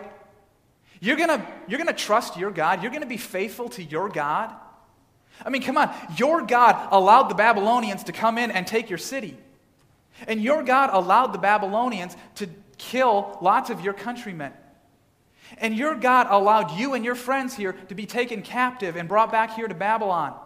You're 1.01 1.17
gonna, 1.17 1.47
you're 1.69 1.79
gonna 1.79 1.93
trust 1.93 2.37
your 2.37 2.51
God. 2.51 2.83
You're 2.83 2.93
gonna 2.93 3.07
be 3.07 3.17
faithful 3.17 3.69
to 3.71 3.83
your 3.83 4.09
God. 4.09 4.53
I 5.45 5.49
mean, 5.49 5.63
come 5.63 5.79
on. 5.79 5.95
Your 6.17 6.43
God 6.43 6.89
allowed 6.91 7.25
the 7.25 7.35
Babylonians 7.35 8.05
to 8.05 8.13
come 8.13 8.37
in 8.37 8.51
and 8.51 8.67
take 8.67 8.91
your 8.91 8.99
city. 8.99 9.37
And 10.27 10.43
your 10.43 10.63
God 10.63 10.91
allowed 10.93 11.29
the 11.29 11.39
Babylonians 11.39 12.17
to 12.37 12.49
kill 12.77 13.39
lots 13.41 13.71
of 13.71 13.81
your 13.81 13.95
countrymen. 13.95 14.53
And 15.59 15.75
your 15.75 15.95
God 15.95 16.27
allowed 16.31 16.73
you 16.73 16.95
and 16.95 17.05
your 17.05 17.15
friends 17.15 17.55
here 17.55 17.73
to 17.89 17.95
be 17.95 18.07
taken 18.07 18.43
captive 18.43 18.97
and 18.97 19.09
brought 19.09 19.33
back 19.33 19.55
here 19.55 19.67
to 19.67 19.75
Babylon. 19.75 20.39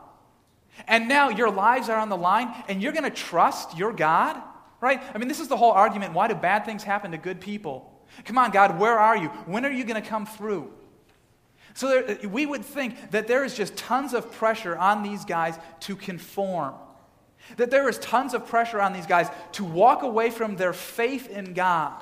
And 0.87 1.09
now 1.09 1.29
your 1.29 1.51
lives 1.51 1.89
are 1.89 1.99
on 1.99 2.09
the 2.09 2.17
line, 2.17 2.53
and 2.69 2.83
you're 2.83 2.93
going 2.93 3.05
to 3.05 3.11
trust 3.11 3.77
your 3.77 3.93
God? 3.93 4.41
Right? 4.81 5.01
I 5.15 5.19
mean, 5.19 5.29
this 5.29 5.41
is 5.41 5.49
the 5.49 5.57
whole 5.57 5.73
argument. 5.73 6.13
Why 6.13 6.29
do 6.29 6.35
bad 6.35 6.65
things 6.65 6.83
happen 6.83 7.13
to 7.13 7.19
good 7.19 7.41
people? 7.41 7.91
Come 8.25 8.39
on, 8.39 8.51
God, 8.51 8.79
where 8.79 8.99
are 8.99 9.17
you? 9.17 9.29
When 9.47 9.65
are 9.65 9.71
you 9.71 9.85
going 9.85 10.01
to 10.01 10.09
come 10.09 10.27
through? 10.27 10.73
So 11.75 11.89
there, 11.89 12.29
we 12.29 12.47
would 12.47 12.65
think 12.65 13.11
that 13.11 13.27
there 13.27 13.45
is 13.45 13.57
just 13.57 13.77
tons 13.77 14.15
of 14.15 14.31
pressure 14.33 14.77
on 14.77 15.03
these 15.03 15.25
guys 15.25 15.59
to 15.81 15.97
conform. 15.97 16.75
That 17.57 17.71
there 17.71 17.89
is 17.89 17.99
tons 17.99 18.35
of 18.35 18.47
pressure 18.47 18.81
on 18.81 18.93
these 18.93 19.07
guys 19.07 19.29
to 19.53 19.65
walk 19.65 20.03
away 20.03 20.31
from 20.31 20.57
their 20.57 20.73
faith 20.73 21.29
in 21.29 21.53
God 21.55 22.01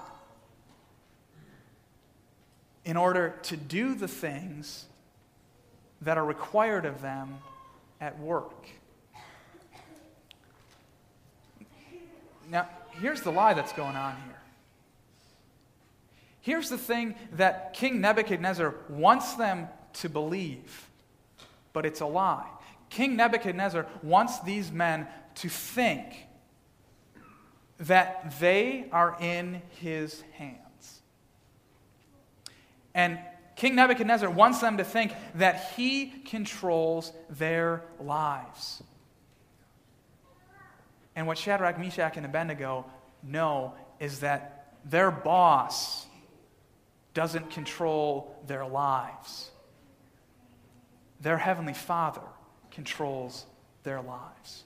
in 2.85 2.97
order 2.97 3.35
to 3.45 3.57
do 3.57 3.95
the 3.95 4.09
things 4.09 4.87
that 6.03 6.19
are 6.19 6.25
required 6.25 6.85
of 6.85 7.01
them 7.01 7.39
at 8.03 8.19
work. 8.19 8.67
Now, 12.51 12.69
here's 13.01 13.21
the 13.21 13.31
lie 13.31 13.55
that's 13.55 13.73
going 13.73 13.95
on 13.95 14.17
here. 14.27 14.41
Here's 16.41 16.69
the 16.69 16.77
thing 16.77 17.15
that 17.35 17.75
King 17.75 18.01
Nebuchadnezzar 18.01 18.75
wants 18.89 19.35
them 19.35 19.69
to 19.95 20.09
believe, 20.09 20.89
but 21.73 21.87
it's 21.87 22.01
a 22.01 22.07
lie. 22.07 22.49
King 22.91 23.15
Nebuchadnezzar 23.15 23.87
wants 24.03 24.41
these 24.41 24.73
men 24.73 25.07
to 25.37 25.49
think 25.49 26.27
that 27.79 28.35
they 28.41 28.87
are 28.91 29.17
in 29.21 29.63
his 29.81 30.25
hands. 30.33 31.03
And 32.95 33.21
King 33.57 33.75
Nebuchadnezzar 33.75 34.31
wants 34.31 34.61
them 34.61 34.79
to 34.79 34.85
think 34.85 35.13
that 35.35 35.73
he 35.77 36.07
controls 36.07 37.13
their 37.31 37.83
lives. 38.01 38.83
And 41.15 41.27
what 41.27 41.39
Shadrach, 41.39 41.79
Meshach, 41.79 42.17
and 42.17 42.25
Abednego 42.25 42.87
know 43.23 43.75
is 44.01 44.21
that 44.21 44.75
their 44.85 45.11
boss 45.11 46.07
doesn't 47.15 47.51
control 47.51 48.35
their 48.47 48.65
lives. 48.67 49.51
Their 51.21 51.39
heavenly 51.39 51.75
Father 51.75 52.23
controls 52.71 53.47
their 53.83 54.01
lives. 54.01 54.65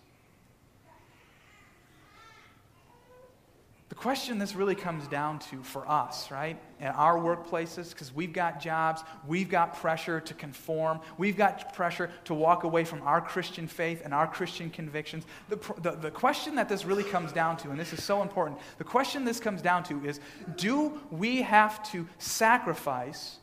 The 3.96 4.02
question 4.02 4.38
this 4.38 4.54
really 4.54 4.74
comes 4.74 5.09
down 5.09 5.38
to 5.50 5.62
for 5.62 5.88
us, 5.88 6.30
right, 6.30 6.61
in 6.80 6.88
our 6.88 7.18
workplaces, 7.18 7.92
because 7.92 8.14
we've 8.14 8.35
got 8.35 8.61
jobs, 8.61 9.02
we've 9.26 9.48
got 9.48 9.74
pressure 9.74 10.20
to 10.20 10.35
conform, 10.35 11.00
we've 11.16 11.38
got 11.38 11.72
pressure 11.72 12.11
to 12.24 12.35
walk 12.35 12.64
away 12.64 12.85
from 12.85 13.00
our 13.00 13.22
Christian 13.22 13.66
faith 13.66 14.02
and 14.04 14.12
our 14.12 14.26
Christian 14.26 14.68
convictions. 14.68 15.24
The, 15.48 15.56
the, 15.80 15.92
the 15.92 16.11
question 16.11 16.56
that 16.56 16.68
this 16.68 16.85
really 16.85 17.04
comes 17.04 17.32
down 17.32 17.56
to, 17.56 17.70
and 17.70 17.80
this 17.80 17.94
is 17.94 18.04
so 18.04 18.20
important, 18.20 18.61
the 18.76 18.85
question 18.85 19.24
this 19.24 19.40
comes 19.40 19.62
down 19.62 19.82
to 19.85 20.04
is 20.04 20.20
do 20.56 21.00
we 21.11 21.40
have 21.40 21.82
to 21.92 22.06
sacrifice 22.18 23.38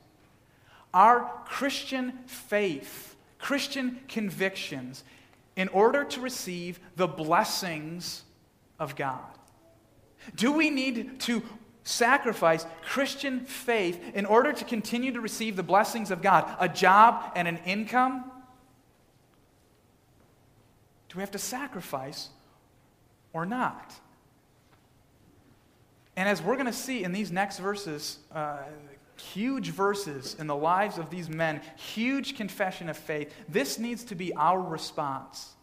our 0.94 1.32
Christian 1.46 2.12
faith, 2.28 3.16
Christian 3.39 4.02
convictions, 4.08 5.04
in 5.56 5.68
order 5.70 6.04
to 6.04 6.22
receive 6.22 6.80
the 6.96 7.08
blessings 7.08 8.22
of 8.80 8.96
God? 8.96 9.26
Do 10.36 10.52
we 10.52 10.70
need 10.70 11.20
to 11.22 11.44
sacrifice 11.84 12.66
Christian 12.82 13.42
faith 13.42 14.00
in 14.16 14.26
order 14.26 14.54
to 14.54 14.66
continue 14.66 15.12
to 15.12 15.22
receive 15.22 15.56
the 15.56 15.64
blessings 15.64 16.12
of 16.12 16.22
God, 16.22 16.56
a 16.60 16.70
job 16.70 17.32
and 17.36 17.48
an 17.48 17.58
income? 17.66 18.32
Do 21.10 21.18
we 21.18 21.22
have 21.22 21.32
to 21.32 21.40
sacrifice 21.40 22.30
or 23.34 23.46
not? 23.46 23.94
And 26.16 26.30
as 26.30 26.42
we're 26.42 26.56
going 26.56 26.68
to 26.68 26.74
see 26.74 27.04
in 27.04 27.12
these 27.12 27.32
next 27.32 27.60
verses, 27.60 28.20
uh, 28.32 28.60
huge 29.18 29.70
verses 29.70 30.36
in 30.40 30.48
the 30.48 30.56
lives 30.56 30.98
of 30.98 31.10
these 31.10 31.30
men, 31.30 31.62
huge 31.76 32.36
confession 32.36 32.90
of 32.90 32.98
faith, 32.98 33.34
this 33.50 33.80
needs 33.80 34.04
to 34.06 34.16
be 34.16 34.34
our 34.36 34.62
response 34.62 35.54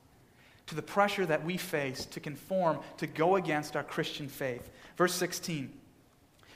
to 0.70 0.76
the 0.76 0.82
pressure 0.82 1.26
that 1.26 1.44
we 1.44 1.56
face 1.56 2.06
to 2.06 2.20
conform, 2.20 2.78
to 2.96 3.06
go 3.06 3.36
against 3.36 3.76
our 3.76 3.82
Christian 3.82 4.28
faith. 4.28 4.70
Verse 4.96 5.12
16 5.14 5.70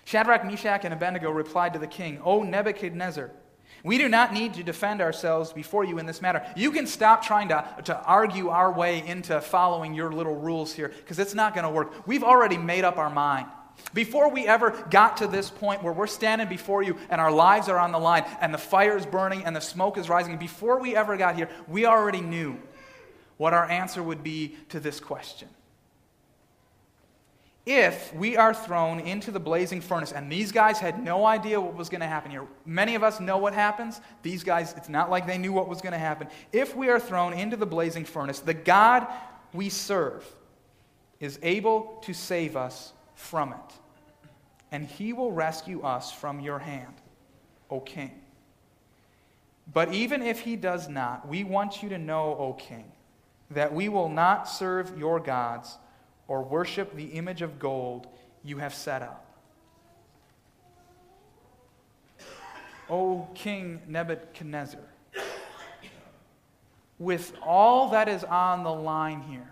Shadrach, 0.05 0.45
Meshach, 0.45 0.85
and 0.85 0.95
Abednego 0.95 1.31
replied 1.31 1.73
to 1.73 1.79
the 1.79 1.87
king, 1.87 2.21
O 2.25 2.43
Nebuchadnezzar, 2.43 3.31
we 3.83 3.99
do 3.99 4.09
not 4.09 4.33
need 4.33 4.55
to 4.55 4.63
defend 4.63 5.01
ourselves 5.01 5.53
before 5.53 5.85
you 5.85 5.99
in 5.99 6.07
this 6.07 6.23
matter. 6.23 6.47
You 6.55 6.71
can 6.71 6.87
stop 6.87 7.25
trying 7.25 7.49
to, 7.49 7.67
to 7.87 8.01
argue 8.03 8.51
our 8.51 8.73
way 8.73 9.05
into 9.05 9.41
following 9.41 9.95
your 9.95 10.13
little 10.13 10.37
rules 10.37 10.73
here 10.73 10.89
because 10.89 11.19
it's 11.19 11.35
not 11.35 11.55
going 11.55 11.65
to 11.65 11.71
work. 11.71 12.07
We've 12.07 12.23
already 12.23 12.57
made 12.57 12.85
up 12.85 12.99
our 12.99 13.11
mind. 13.11 13.47
Before 13.93 14.31
we 14.31 14.47
ever 14.47 14.71
got 14.91 15.17
to 15.17 15.27
this 15.27 15.51
point 15.51 15.83
where 15.83 15.93
we're 15.93 16.07
standing 16.07 16.49
before 16.49 16.85
you 16.85 16.97
and 17.11 17.21
our 17.21 17.33
lives 17.33 17.69
are 17.69 17.79
on 17.79 17.91
the 17.91 17.99
line 17.99 18.25
and 18.41 18.55
the 18.55 18.59
fire 18.59 18.97
is 18.97 19.07
burning 19.07 19.45
and 19.45 19.57
the 19.57 19.61
smoke 19.61 19.99
is 19.99 20.09
rising, 20.09 20.37
before 20.37 20.79
we 20.79 20.95
ever 20.95 21.17
got 21.17 21.35
here, 21.35 21.49
we 21.67 21.85
already 21.85 22.21
knew 22.21 22.57
what 23.37 23.53
our 23.55 23.69
answer 23.69 24.03
would 24.03 24.23
be 24.23 24.57
to 24.69 24.81
this 24.81 25.01
question. 25.01 25.49
If 27.67 28.15
we 28.15 28.37
are 28.37 28.53
thrown 28.53 29.01
into 29.01 29.31
the 29.31 29.41
blazing 29.41 29.81
furnace, 29.81 30.13
and 30.13 30.31
these 30.31 30.53
guys 30.53 30.79
had 30.79 31.03
no 31.03 31.25
idea 31.25 31.59
what 31.59 31.75
was 31.75 31.89
going 31.89 32.03
to 32.03 32.07
happen 32.07 32.31
here, 32.31 32.47
many 32.67 32.95
of 32.95 33.03
us 33.03 33.21
know 33.21 33.39
what 33.39 33.55
happens. 33.55 34.03
These 34.23 34.45
guys, 34.45 34.75
it's 34.77 34.91
not 34.91 35.09
like 35.09 35.27
they 35.27 35.39
knew 35.39 35.53
what 35.53 35.67
was 35.67 35.81
going 35.81 35.95
to 35.95 35.99
happen. 35.99 36.29
If 36.53 36.77
we 36.77 36.91
are 36.91 37.01
thrown 37.01 37.33
into 37.33 37.57
the 37.57 37.65
blazing 37.65 38.05
furnace, 38.05 38.41
the 38.41 38.53
God 38.53 39.07
we 39.55 39.71
serve 39.71 40.27
is 41.21 41.39
able 41.43 42.01
to 42.03 42.13
save 42.13 42.55
us 42.55 42.93
from 43.15 43.53
it, 43.53 43.75
and 44.71 44.87
he 44.87 45.15
will 45.15 45.33
rescue 45.33 45.81
us 45.81 46.13
from 46.13 46.41
your 46.41 46.59
hand, 46.59 46.95
O 47.71 47.81
king. 47.81 48.11
But 49.73 49.95
even 49.95 50.21
if 50.21 50.41
he 50.41 50.57
does 50.57 50.91
not, 50.91 51.27
we 51.27 51.45
want 51.45 51.83
you 51.83 51.89
to 51.89 51.97
know, 51.97 52.37
O 52.37 52.53
king, 52.53 52.93
that 53.55 53.73
we 53.73 53.89
will 53.89 54.09
not 54.09 54.49
serve 54.49 54.97
your 54.99 55.21
gods 55.21 55.79
or 56.29 56.43
worship 56.43 56.95
the 56.95 57.05
image 57.05 57.43
of 57.43 57.59
gold 57.59 58.07
you 58.43 58.59
have 58.59 58.75
set 58.75 59.03
up. 59.03 59.21
O 62.91 63.29
King 63.35 63.81
Nebuchadnezzar, 63.89 64.81
with 66.99 67.33
all 67.43 67.91
that 67.91 68.09
is 68.09 68.25
on 68.25 68.63
the 68.63 68.73
line 68.73 69.23
here, 69.23 69.51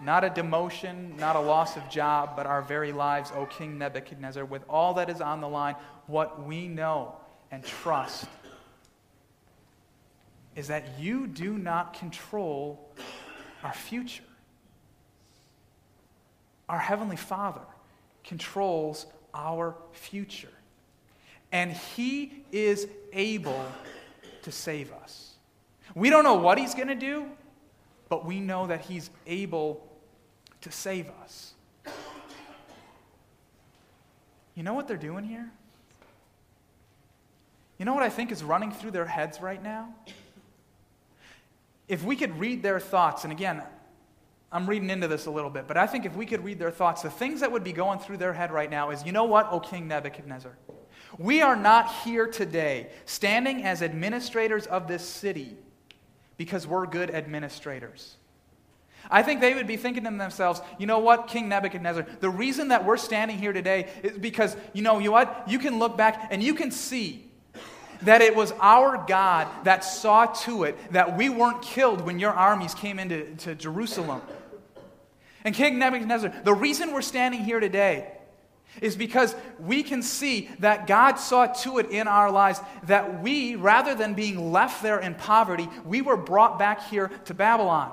not 0.00 0.24
a 0.24 0.30
demotion, 0.30 1.18
not 1.18 1.36
a 1.36 1.40
loss 1.40 1.76
of 1.76 1.88
job, 1.88 2.36
but 2.36 2.46
our 2.46 2.62
very 2.62 2.92
lives, 2.92 3.32
O 3.34 3.46
King 3.46 3.78
Nebuchadnezzar, 3.78 4.44
with 4.44 4.62
all 4.68 4.94
that 4.94 5.10
is 5.10 5.20
on 5.20 5.40
the 5.40 5.48
line, 5.48 5.74
what 6.06 6.44
we 6.44 6.68
know 6.68 7.16
and 7.50 7.64
trust 7.64 8.26
is 10.54 10.68
that 10.68 10.98
you 10.98 11.26
do 11.26 11.56
not 11.56 11.94
control 11.94 12.88
our 13.62 13.72
future. 13.72 14.22
Our 16.68 16.78
Heavenly 16.78 17.16
Father 17.16 17.60
controls 18.24 19.06
our 19.34 19.74
future. 19.92 20.48
And 21.50 21.72
He 21.72 22.44
is 22.50 22.86
able 23.12 23.64
to 24.42 24.52
save 24.52 24.92
us. 24.92 25.34
We 25.94 26.10
don't 26.10 26.24
know 26.24 26.34
what 26.34 26.58
He's 26.58 26.74
going 26.74 26.88
to 26.88 26.94
do, 26.94 27.26
but 28.08 28.24
we 28.24 28.40
know 28.40 28.66
that 28.66 28.82
He's 28.82 29.10
able 29.26 29.86
to 30.62 30.72
save 30.72 31.10
us. 31.22 31.54
You 34.54 34.62
know 34.62 34.74
what 34.74 34.86
they're 34.86 34.96
doing 34.96 35.24
here? 35.24 35.50
You 37.78 37.86
know 37.86 37.94
what 37.94 38.02
I 38.02 38.10
think 38.10 38.30
is 38.30 38.44
running 38.44 38.70
through 38.70 38.92
their 38.92 39.06
heads 39.06 39.40
right 39.40 39.62
now? 39.62 39.94
If 41.92 42.04
we 42.04 42.16
could 42.16 42.40
read 42.40 42.62
their 42.62 42.80
thoughts, 42.80 43.24
and 43.24 43.32
again, 43.34 43.62
I'm 44.50 44.66
reading 44.66 44.88
into 44.88 45.08
this 45.08 45.26
a 45.26 45.30
little 45.30 45.50
bit, 45.50 45.68
but 45.68 45.76
I 45.76 45.86
think 45.86 46.06
if 46.06 46.16
we 46.16 46.24
could 46.24 46.42
read 46.42 46.58
their 46.58 46.70
thoughts, 46.70 47.02
the 47.02 47.10
things 47.10 47.40
that 47.40 47.52
would 47.52 47.62
be 47.62 47.74
going 47.74 47.98
through 47.98 48.16
their 48.16 48.32
head 48.32 48.50
right 48.50 48.70
now 48.70 48.92
is 48.92 49.04
you 49.04 49.12
know 49.12 49.24
what, 49.24 49.52
O 49.52 49.60
King 49.60 49.88
Nebuchadnezzar? 49.88 50.56
We 51.18 51.42
are 51.42 51.54
not 51.54 51.92
here 51.96 52.26
today 52.26 52.88
standing 53.04 53.64
as 53.64 53.82
administrators 53.82 54.66
of 54.66 54.88
this 54.88 55.06
city 55.06 55.54
because 56.38 56.66
we're 56.66 56.86
good 56.86 57.10
administrators. 57.10 58.16
I 59.10 59.22
think 59.22 59.42
they 59.42 59.52
would 59.52 59.66
be 59.66 59.76
thinking 59.76 60.04
to 60.04 60.10
themselves, 60.10 60.62
you 60.78 60.86
know 60.86 61.00
what, 61.00 61.26
King 61.26 61.50
Nebuchadnezzar, 61.50 62.06
the 62.20 62.30
reason 62.30 62.68
that 62.68 62.86
we're 62.86 62.96
standing 62.96 63.36
here 63.36 63.52
today 63.52 63.90
is 64.02 64.16
because, 64.16 64.56
you 64.72 64.80
know, 64.80 64.98
you 64.98 65.08
know 65.08 65.12
what? 65.12 65.44
You 65.46 65.58
can 65.58 65.78
look 65.78 65.98
back 65.98 66.28
and 66.30 66.42
you 66.42 66.54
can 66.54 66.70
see 66.70 67.28
that 68.02 68.22
it 68.22 68.34
was 68.34 68.52
our 68.60 69.04
God 69.06 69.48
that 69.64 69.84
saw 69.84 70.26
to 70.26 70.64
it 70.64 70.92
that 70.92 71.16
we 71.16 71.28
weren't 71.28 71.62
killed 71.62 72.00
when 72.02 72.18
your 72.18 72.32
armies 72.32 72.74
came 72.74 72.98
into 72.98 73.34
to 73.36 73.54
Jerusalem. 73.54 74.20
And 75.44 75.54
King 75.54 75.78
Nebuchadnezzar, 75.78 76.32
the 76.44 76.54
reason 76.54 76.92
we're 76.92 77.02
standing 77.02 77.44
here 77.44 77.60
today 77.60 78.12
is 78.80 78.96
because 78.96 79.34
we 79.58 79.82
can 79.82 80.02
see 80.02 80.48
that 80.60 80.86
God 80.86 81.16
saw 81.16 81.46
to 81.46 81.78
it 81.78 81.90
in 81.90 82.08
our 82.08 82.30
lives 82.30 82.60
that 82.84 83.22
we, 83.22 83.54
rather 83.54 83.94
than 83.94 84.14
being 84.14 84.52
left 84.52 84.82
there 84.82 84.98
in 84.98 85.14
poverty, 85.14 85.68
we 85.84 86.00
were 86.00 86.16
brought 86.16 86.58
back 86.58 86.88
here 86.88 87.08
to 87.26 87.34
Babylon. 87.34 87.92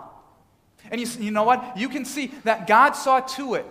And 0.91 1.02
you, 1.02 1.08
you 1.19 1.32
know 1.32 1.43
what? 1.43 1.78
You 1.78 1.89
can 1.89 2.06
see 2.06 2.28
that 2.43 2.67
God 2.67 2.91
saw 2.93 3.19
to 3.19 3.56
it 3.56 3.65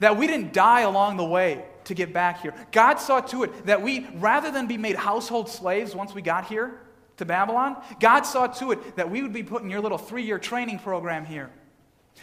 that 0.00 0.16
we 0.16 0.26
didn't 0.26 0.52
die 0.52 0.82
along 0.82 1.16
the 1.16 1.24
way 1.24 1.64
to 1.84 1.94
get 1.94 2.12
back 2.12 2.42
here. 2.42 2.54
God 2.72 2.96
saw 2.96 3.20
to 3.20 3.44
it 3.44 3.66
that 3.66 3.82
we, 3.82 4.06
rather 4.14 4.50
than 4.50 4.66
be 4.66 4.76
made 4.76 4.96
household 4.96 5.48
slaves 5.48 5.94
once 5.94 6.14
we 6.14 6.22
got 6.22 6.46
here 6.46 6.80
to 7.16 7.24
Babylon, 7.24 7.76
God 8.00 8.22
saw 8.22 8.46
to 8.46 8.72
it 8.72 8.96
that 8.96 9.10
we 9.10 9.22
would 9.22 9.32
be 9.32 9.42
put 9.42 9.62
in 9.62 9.70
your 9.70 9.80
little 9.80 9.98
three 9.98 10.24
year 10.24 10.38
training 10.38 10.78
program 10.78 11.24
here. 11.24 11.50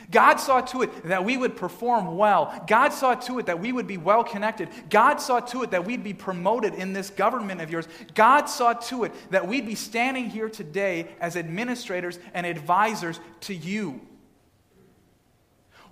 God 0.09 0.37
saw 0.37 0.61
to 0.61 0.83
it 0.83 1.03
that 1.03 1.25
we 1.25 1.37
would 1.37 1.55
perform 1.55 2.17
well. 2.17 2.63
God 2.65 2.93
saw 2.93 3.15
to 3.15 3.39
it 3.39 3.45
that 3.47 3.59
we 3.59 3.71
would 3.71 3.87
be 3.87 3.97
well 3.97 4.23
connected. 4.23 4.69
God 4.89 5.17
saw 5.17 5.39
to 5.41 5.63
it 5.63 5.71
that 5.71 5.85
we'd 5.85 6.03
be 6.03 6.13
promoted 6.13 6.73
in 6.73 6.93
this 6.93 7.09
government 7.09 7.61
of 7.61 7.69
yours. 7.69 7.87
God 8.15 8.45
saw 8.45 8.73
to 8.73 9.03
it 9.03 9.11
that 9.31 9.47
we'd 9.47 9.65
be 9.65 9.75
standing 9.75 10.29
here 10.29 10.49
today 10.49 11.07
as 11.19 11.35
administrators 11.35 12.19
and 12.33 12.45
advisors 12.45 13.19
to 13.41 13.53
you. 13.53 14.01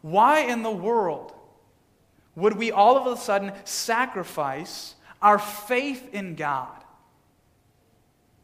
Why 0.01 0.41
in 0.41 0.63
the 0.63 0.71
world 0.71 1.34
would 2.39 2.58
we 2.58 2.71
all 2.71 2.97
of 2.97 3.08
a 3.08 3.19
sudden 3.19 3.52
sacrifice 3.63 4.95
our 5.21 5.39
faith 5.39 6.13
in 6.13 6.36
God 6.36 6.75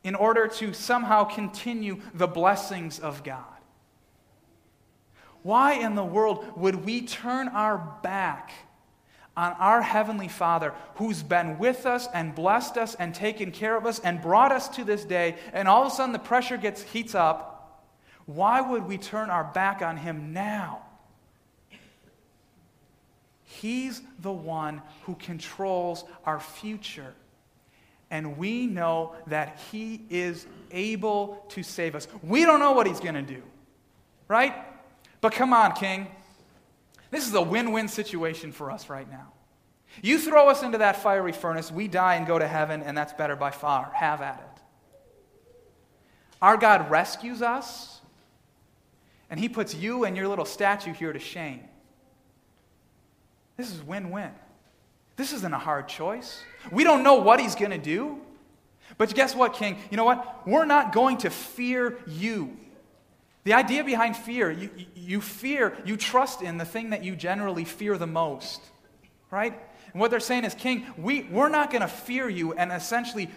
in 0.03 0.15
order 0.15 0.47
to 0.47 0.73
somehow 0.73 1.23
continue 1.23 1.99
the 2.13 2.27
blessings 2.27 2.99
of 2.99 3.23
God? 3.23 3.43
Why 5.41 5.73
in 5.73 5.95
the 5.95 6.03
world 6.03 6.45
would 6.57 6.85
we 6.85 7.01
turn 7.01 7.49
our 7.49 7.99
back 8.01 8.51
on 9.37 9.53
our 9.53 9.81
Heavenly 9.81 10.27
Father 10.27 10.73
who's 10.95 11.21
been 11.21 11.59
with 11.59 11.85
us 11.85 12.07
and 12.13 12.33
blessed 12.33 12.77
us 12.77 12.95
and 12.95 13.13
taken 13.13 13.51
care 13.51 13.77
of 13.77 13.85
us 13.85 13.99
and 13.99 14.21
brought 14.21 14.51
us 14.51 14.69
to 14.69 14.83
this 14.83 15.03
day, 15.03 15.35
and 15.53 15.67
all 15.67 15.85
of 15.85 15.91
a 15.91 15.95
sudden 15.95 16.13
the 16.13 16.19
pressure 16.19 16.57
gets 16.57 16.81
heats 16.81 17.13
up? 17.13 17.83
Why 18.25 18.61
would 18.61 18.85
we 18.85 18.97
turn 18.97 19.29
our 19.29 19.43
back 19.43 19.81
on 19.81 19.97
Him 19.97 20.33
now? 20.33 20.84
He's 23.65 23.99
the 24.19 24.31
one 24.31 24.83
who 25.05 25.15
controls 25.15 26.05
our 26.23 26.39
future. 26.39 27.15
And 28.11 28.37
we 28.37 28.67
know 28.67 29.15
that 29.25 29.59
He 29.71 30.03
is 30.11 30.45
able 30.69 31.43
to 31.49 31.63
save 31.63 31.95
us. 31.95 32.07
We 32.21 32.45
don't 32.45 32.59
know 32.59 32.73
what 32.73 32.85
He's 32.85 32.99
going 32.99 33.15
to 33.15 33.23
do, 33.23 33.41
right? 34.27 34.53
But 35.19 35.33
come 35.33 35.51
on, 35.51 35.71
King. 35.71 36.05
This 37.09 37.27
is 37.27 37.33
a 37.33 37.41
win 37.41 37.71
win 37.71 37.87
situation 37.87 38.51
for 38.51 38.69
us 38.69 38.87
right 38.87 39.09
now. 39.09 39.33
You 40.03 40.19
throw 40.19 40.47
us 40.47 40.61
into 40.61 40.77
that 40.77 41.01
fiery 41.01 41.31
furnace, 41.31 41.71
we 41.71 41.87
die 41.87 42.17
and 42.17 42.27
go 42.27 42.37
to 42.37 42.47
heaven, 42.47 42.83
and 42.83 42.95
that's 42.95 43.13
better 43.13 43.35
by 43.35 43.49
far. 43.49 43.91
Have 43.95 44.21
at 44.21 44.41
it. 44.41 44.61
Our 46.39 46.57
God 46.57 46.91
rescues 46.91 47.41
us, 47.41 47.99
and 49.31 49.39
He 49.39 49.49
puts 49.49 49.73
you 49.73 50.05
and 50.05 50.15
your 50.15 50.27
little 50.27 50.45
statue 50.45 50.93
here 50.93 51.13
to 51.13 51.19
shame. 51.19 51.61
This 53.57 53.71
is 53.71 53.81
win 53.81 54.11
win. 54.11 54.31
This 55.15 55.31
isn't 55.33 55.53
a 55.53 55.59
hard 55.59 55.87
choice. 55.87 56.41
We 56.71 56.83
don't 56.83 57.03
know 57.03 57.15
what 57.15 57.39
He's 57.39 57.55
going 57.55 57.71
to 57.71 57.77
do. 57.77 58.19
But 58.97 59.13
guess 59.15 59.35
what, 59.35 59.53
King? 59.53 59.77
You 59.89 59.97
know 59.97 60.03
what? 60.03 60.47
We're 60.47 60.65
not 60.65 60.93
going 60.93 61.17
to 61.19 61.29
fear 61.29 61.97
you. 62.07 62.57
The 63.43 63.53
idea 63.53 63.83
behind 63.83 64.17
fear, 64.17 64.51
you, 64.51 64.69
you 64.95 65.21
fear, 65.21 65.77
you 65.85 65.97
trust 65.97 66.41
in 66.41 66.57
the 66.57 66.65
thing 66.65 66.89
that 66.89 67.03
you 67.03 67.15
generally 67.15 67.63
fear 67.63 67.97
the 67.97 68.07
most, 68.07 68.61
right? 69.29 69.53
And 69.91 70.01
what 70.01 70.11
they're 70.11 70.19
saying 70.19 70.45
is, 70.45 70.55
King, 70.55 70.85
we, 70.97 71.23
we're 71.23 71.49
not 71.49 71.71
going 71.71 71.81
to 71.81 71.87
fear 71.87 72.27
you 72.27 72.53
and 72.53 72.71
essentially 72.71 73.29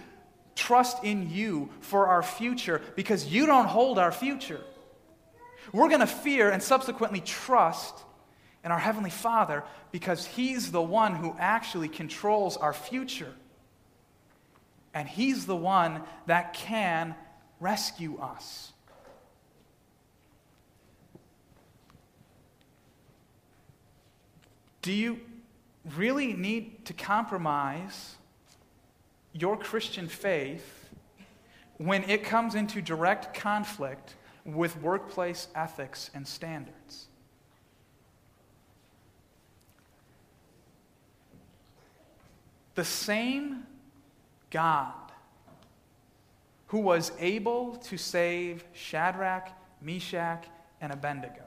trust 0.55 1.05
in 1.05 1.31
you 1.31 1.69
for 1.81 2.09
our 2.09 2.23
future 2.23 2.81
because 2.97 3.27
you 3.27 3.47
don't 3.47 3.67
hold 3.67 3.99
our 3.99 4.11
future. 4.11 4.61
We're 5.73 5.89
going 5.89 6.01
to 6.01 6.07
fear 6.07 6.51
and 6.51 6.63
subsequently 6.63 7.21
trust 7.21 7.95
in 8.69 8.73
our 8.73 8.79
Heavenly 8.79 9.09
Father 9.09 9.65
because 9.93 10.27
He's 10.27 10.71
the 10.71 10.83
one 10.83 11.15
who 11.15 11.35
actually 11.39 11.89
controls 11.89 12.59
our 12.59 12.75
future. 12.75 13.33
And 14.93 15.09
He's 15.09 15.47
the 15.47 15.57
one 15.57 16.03
that 16.27 16.53
can 16.53 17.15
rescue 17.61 18.19
us. 18.19 18.75
Do 24.83 24.93
you 24.93 25.21
really 25.97 26.35
need 26.35 26.85
to 26.85 26.93
compromise 26.93 28.17
your 29.33 29.57
Christian 29.57 30.09
faith 30.09 30.91
when 31.79 32.05
it 32.05 32.23
comes 32.23 32.55
into 32.55 32.83
direct 32.83 33.33
conflict 33.33 34.15
with 34.45 34.77
workplace 34.83 35.49
ethics 35.55 36.11
and 36.13 36.29
standards? 36.29 37.08
The 42.79 42.85
same 42.85 43.67
God 44.51 44.93
who 46.69 46.79
was 46.79 47.11
able 47.19 47.75
to 47.75 47.99
save 47.99 48.63
Shadrach, 48.73 49.51
Meshach, 49.83 50.45
and 50.81 50.93
Abednego. 50.93 51.43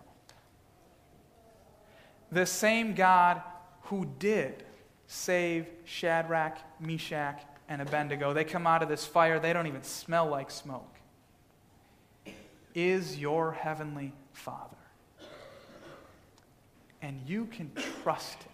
The 2.33 2.45
same 2.45 2.95
God 2.95 3.41
who 3.83 4.05
did 4.19 4.65
save 5.07 5.67
Shadrach, 5.85 6.57
Meshach, 6.81 7.41
and 7.69 7.81
Abednego. 7.81 8.33
They 8.33 8.43
come 8.43 8.67
out 8.67 8.83
of 8.83 8.89
this 8.89 9.05
fire, 9.05 9.39
they 9.39 9.53
don't 9.53 9.67
even 9.67 9.83
smell 9.83 10.27
like 10.27 10.51
smoke. 10.51 10.97
Is 12.75 13.17
your 13.17 13.53
heavenly 13.53 14.11
Father. 14.33 14.75
And 17.01 17.21
you 17.25 17.45
can 17.45 17.71
trust 18.03 18.43
him. 18.43 18.51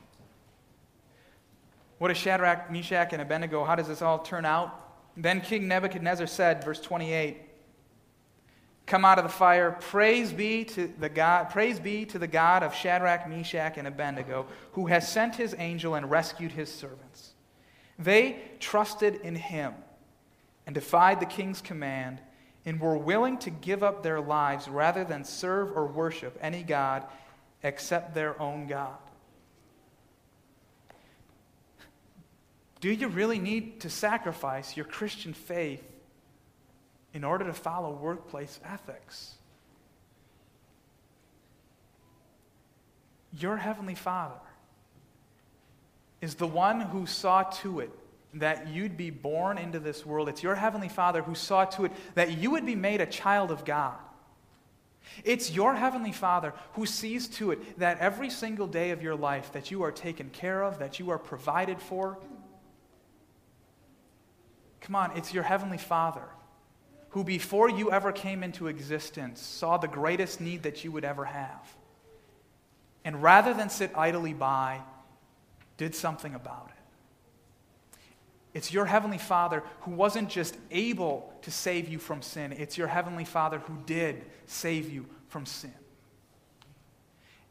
What 1.98 2.12
is 2.12 2.18
Shadrach, 2.18 2.72
Meshach, 2.72 3.14
and 3.14 3.22
Abednego? 3.22 3.64
How 3.64 3.76
does 3.76 3.88
this 3.88 4.02
all 4.02 4.20
turn 4.20 4.46
out? 4.46 4.88
Then 5.16 5.42
King 5.42 5.68
Nebuchadnezzar 5.68 6.28
said, 6.28 6.64
verse 6.64 6.80
28, 6.80 7.42
Come 8.86 9.04
out 9.04 9.18
of 9.18 9.26
the 9.26 9.30
fire, 9.30 9.72
praise 9.72 10.32
be 10.32 10.64
to 10.64 10.88
the 11.00 11.10
God, 11.10 11.50
praise 11.50 11.80
be 11.80 12.06
to 12.06 12.18
the 12.18 12.28
God 12.28 12.64
of 12.64 12.74
Shadrach, 12.74 13.28
Meshach, 13.28 13.78
and 13.78 13.88
Abednego, 13.88 14.46
who 14.74 14.86
has 14.88 15.12
sent 15.12 15.36
his 15.36 15.54
angel 15.58 15.96
and 15.96 16.10
rescued 16.10 16.54
his 16.54 16.72
servants. 16.72 17.34
They 18.00 18.42
trusted 18.60 19.16
in 19.16 19.36
him 19.36 19.74
and 20.66 20.74
defied 20.74 21.20
the 21.20 21.26
king's 21.26 21.62
command 21.62 22.22
and 22.66 22.80
were 22.80 22.98
willing 22.98 23.38
to 23.40 23.50
give 23.50 23.84
up 23.84 24.04
their 24.04 24.22
lives 24.22 24.68
rather 24.68 25.04
than 25.04 25.24
serve 25.24 25.76
or 25.76 25.86
worship 25.88 26.38
any 26.42 26.64
God 26.64 27.06
except 27.64 28.14
their 28.14 28.40
own 28.42 28.68
God. 28.68 28.98
Do 32.80 32.92
you 32.92 33.08
really 33.08 33.40
need 33.40 33.82
to 33.82 33.90
sacrifice 33.90 34.78
your 34.78 34.86
Christian 34.86 35.34
faith 35.34 35.84
in 37.14 37.24
order 37.24 37.46
to 37.46 37.54
follow 37.54 37.92
workplace 37.92 38.60
ethics? 38.64 39.34
Your 43.34 43.58
Heavenly 43.58 43.96
Father 43.96 44.36
is 46.22 46.36
the 46.36 46.48
one 46.48 46.82
who 46.82 47.06
saw 47.06 47.44
to 47.44 47.80
it 47.80 47.92
that 48.34 48.68
you'd 48.68 48.98
be 48.98 49.10
born 49.10 49.58
into 49.58 49.80
this 49.80 50.06
world. 50.06 50.30
It's 50.30 50.44
your 50.44 50.56
Heavenly 50.56 50.90
Father 50.90 51.22
who 51.24 51.36
saw 51.36 51.66
to 51.66 51.86
it 51.86 51.92
that 52.16 52.38
you 52.38 52.52
would 52.52 52.66
be 52.66 52.76
made 52.76 53.02
a 53.02 53.06
child 53.06 53.52
of 53.52 53.66
God. 53.66 53.96
It's 55.24 55.52
your 55.52 55.74
heavenly 55.74 56.12
Father 56.12 56.54
who 56.74 56.86
sees 56.86 57.28
to 57.30 57.52
it 57.52 57.80
that 57.80 58.00
every 58.00 58.30
single 58.30 58.68
day 58.68 58.92
of 58.92 59.02
your 59.02 59.16
life 59.16 59.52
that 59.54 59.72
you 59.72 59.84
are 59.84 59.92
taken 59.92 60.30
care 60.30 60.64
of, 60.64 60.80
that 60.80 61.00
you 61.00 61.10
are 61.10 61.18
provided 61.18 61.82
for, 61.82 62.18
Come 64.88 64.96
on, 64.96 65.18
it's 65.18 65.34
your 65.34 65.44
Heavenly 65.44 65.78
Father 65.78 66.24
who, 67.10 67.26
before 67.26 67.70
you 67.70 67.92
ever 67.92 68.14
came 68.14 68.42
into 68.42 68.68
existence, 68.68 69.42
saw 69.42 69.76
the 69.76 69.88
greatest 69.90 70.40
need 70.40 70.64
that 70.64 70.86
you 70.86 70.94
would 70.94 71.04
ever 71.04 71.26
have. 71.26 71.76
And 73.04 73.22
rather 73.22 73.54
than 73.54 73.70
sit 73.70 73.92
idly 73.98 74.32
by, 74.32 74.80
did 75.76 75.94
something 75.94 76.34
about 76.34 76.70
it. 76.70 78.00
It's 78.54 78.72
your 78.72 78.86
Heavenly 78.86 79.18
Father 79.18 79.62
who 79.82 79.92
wasn't 79.92 80.30
just 80.30 80.56
able 80.72 81.34
to 81.42 81.52
save 81.52 81.90
you 81.90 82.00
from 82.00 82.22
sin, 82.22 82.54
it's 82.54 82.78
your 82.78 82.88
Heavenly 82.88 83.26
Father 83.26 83.60
who 83.60 83.78
did 83.86 84.24
save 84.46 84.90
you 84.90 85.06
from 85.28 85.46
sin. 85.46 85.74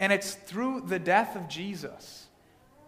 And 0.00 0.10
it's 0.10 0.32
through 0.32 0.84
the 0.86 0.98
death 0.98 1.36
of 1.36 1.48
Jesus 1.48 2.25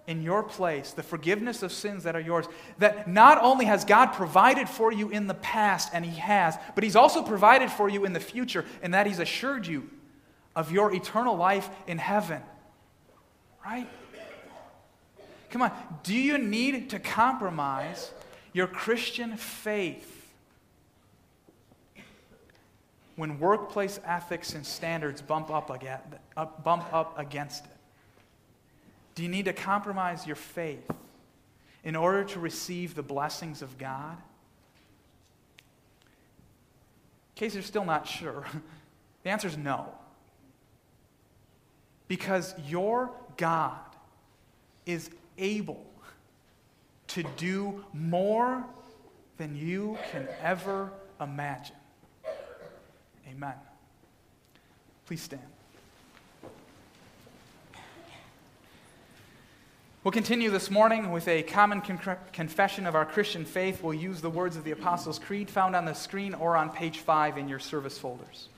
in 0.09 0.23
your 0.23 0.43
place, 0.43 0.93
the 0.93 1.03
forgiveness 1.03 1.63
of 1.63 1.71
sins 1.71 2.05
that 2.05 2.17
are 2.17 2.21
yours, 2.21 2.47
that 2.79 3.07
not 3.07 3.41
only 3.43 3.67
has 3.67 3.85
God 3.85 4.07
provided 4.07 4.69
for 4.69 4.91
you 4.91 5.11
in 5.11 5.27
the 5.27 5.35
past, 5.35 5.91
and 5.93 6.05
He 6.05 6.19
has, 6.19 6.57
but 6.75 6.83
He's 6.83 6.97
also 6.97 7.23
provided 7.23 7.71
for 7.71 7.91
you 7.91 8.07
in 8.07 8.15
the 8.15 8.21
future, 8.21 8.65
and 8.83 8.95
that 8.95 9.07
He's 9.07 9.19
assured 9.19 9.67
you 9.67 9.89
of 10.57 10.73
your 10.73 10.93
eternal 10.95 11.37
life 11.37 11.69
in 11.87 11.99
heaven. 11.99 12.43
Right? 13.65 13.87
Come 15.51 15.63
on, 15.63 15.73
do 16.03 16.15
you 16.15 16.39
need 16.39 16.91
to 16.91 16.99
compromise 16.99 18.11
your 18.55 18.67
Christian 18.67 19.37
faith 19.37 20.15
when 23.17 23.39
workplace 23.39 24.01
ethics 24.07 24.55
and 24.55 24.65
standards 24.65 25.21
bump 25.21 25.51
up, 25.51 25.69
against, 27.19 27.65
it? 27.67 27.71
Do 29.19 29.25
you 29.25 29.29
need 29.29 29.47
to 29.47 29.53
compromise 29.53 30.29
your 30.29 30.37
faith 30.37 30.89
in 31.83 31.97
order 31.97 32.23
to 32.23 32.39
receive 32.39 32.95
the 32.95 33.03
blessings 33.03 33.63
of 33.63 33.77
God? 33.77 34.17
In 37.35 37.35
case 37.35 37.55
you're 37.55 37.65
still 37.65 37.85
not 37.85 38.07
sure, 38.07 38.45
the 39.25 39.31
answer 39.31 39.49
is 39.49 39.57
no. 39.57 39.89
Because 42.07 42.55
your 42.69 43.11
God 43.37 43.81
is 44.87 45.11
able 45.37 45.85
to 47.09 47.25
do 47.37 47.85
more 47.93 48.65
than 49.37 49.57
you 49.57 49.99
can 50.13 50.29
ever 50.41 50.93
imagine. 51.21 51.75
Amen. 53.29 53.55
Please 55.07 55.23
stand. 55.23 55.58
We'll 60.09 60.13
continue 60.13 60.49
this 60.49 60.71
morning 60.71 61.11
with 61.11 61.29
a 61.29 61.43
common 61.43 61.83
con- 61.83 62.17
confession 62.33 62.87
of 62.87 62.95
our 62.95 63.05
Christian 63.05 63.45
faith. 63.45 63.83
We'll 63.83 63.93
use 63.93 64.23
the 64.23 64.31
words 64.31 64.57
of 64.57 64.65
the 64.65 64.71
Apostles' 64.71 65.19
Creed 65.19 65.51
found 65.51 65.77
on 65.77 65.85
the 65.85 65.93
screen 65.93 66.33
or 66.33 66.57
on 66.57 66.71
page 66.71 67.01
five 67.01 67.37
in 67.37 67.47
your 67.47 67.59
service 67.59 67.99
folders. 67.99 68.49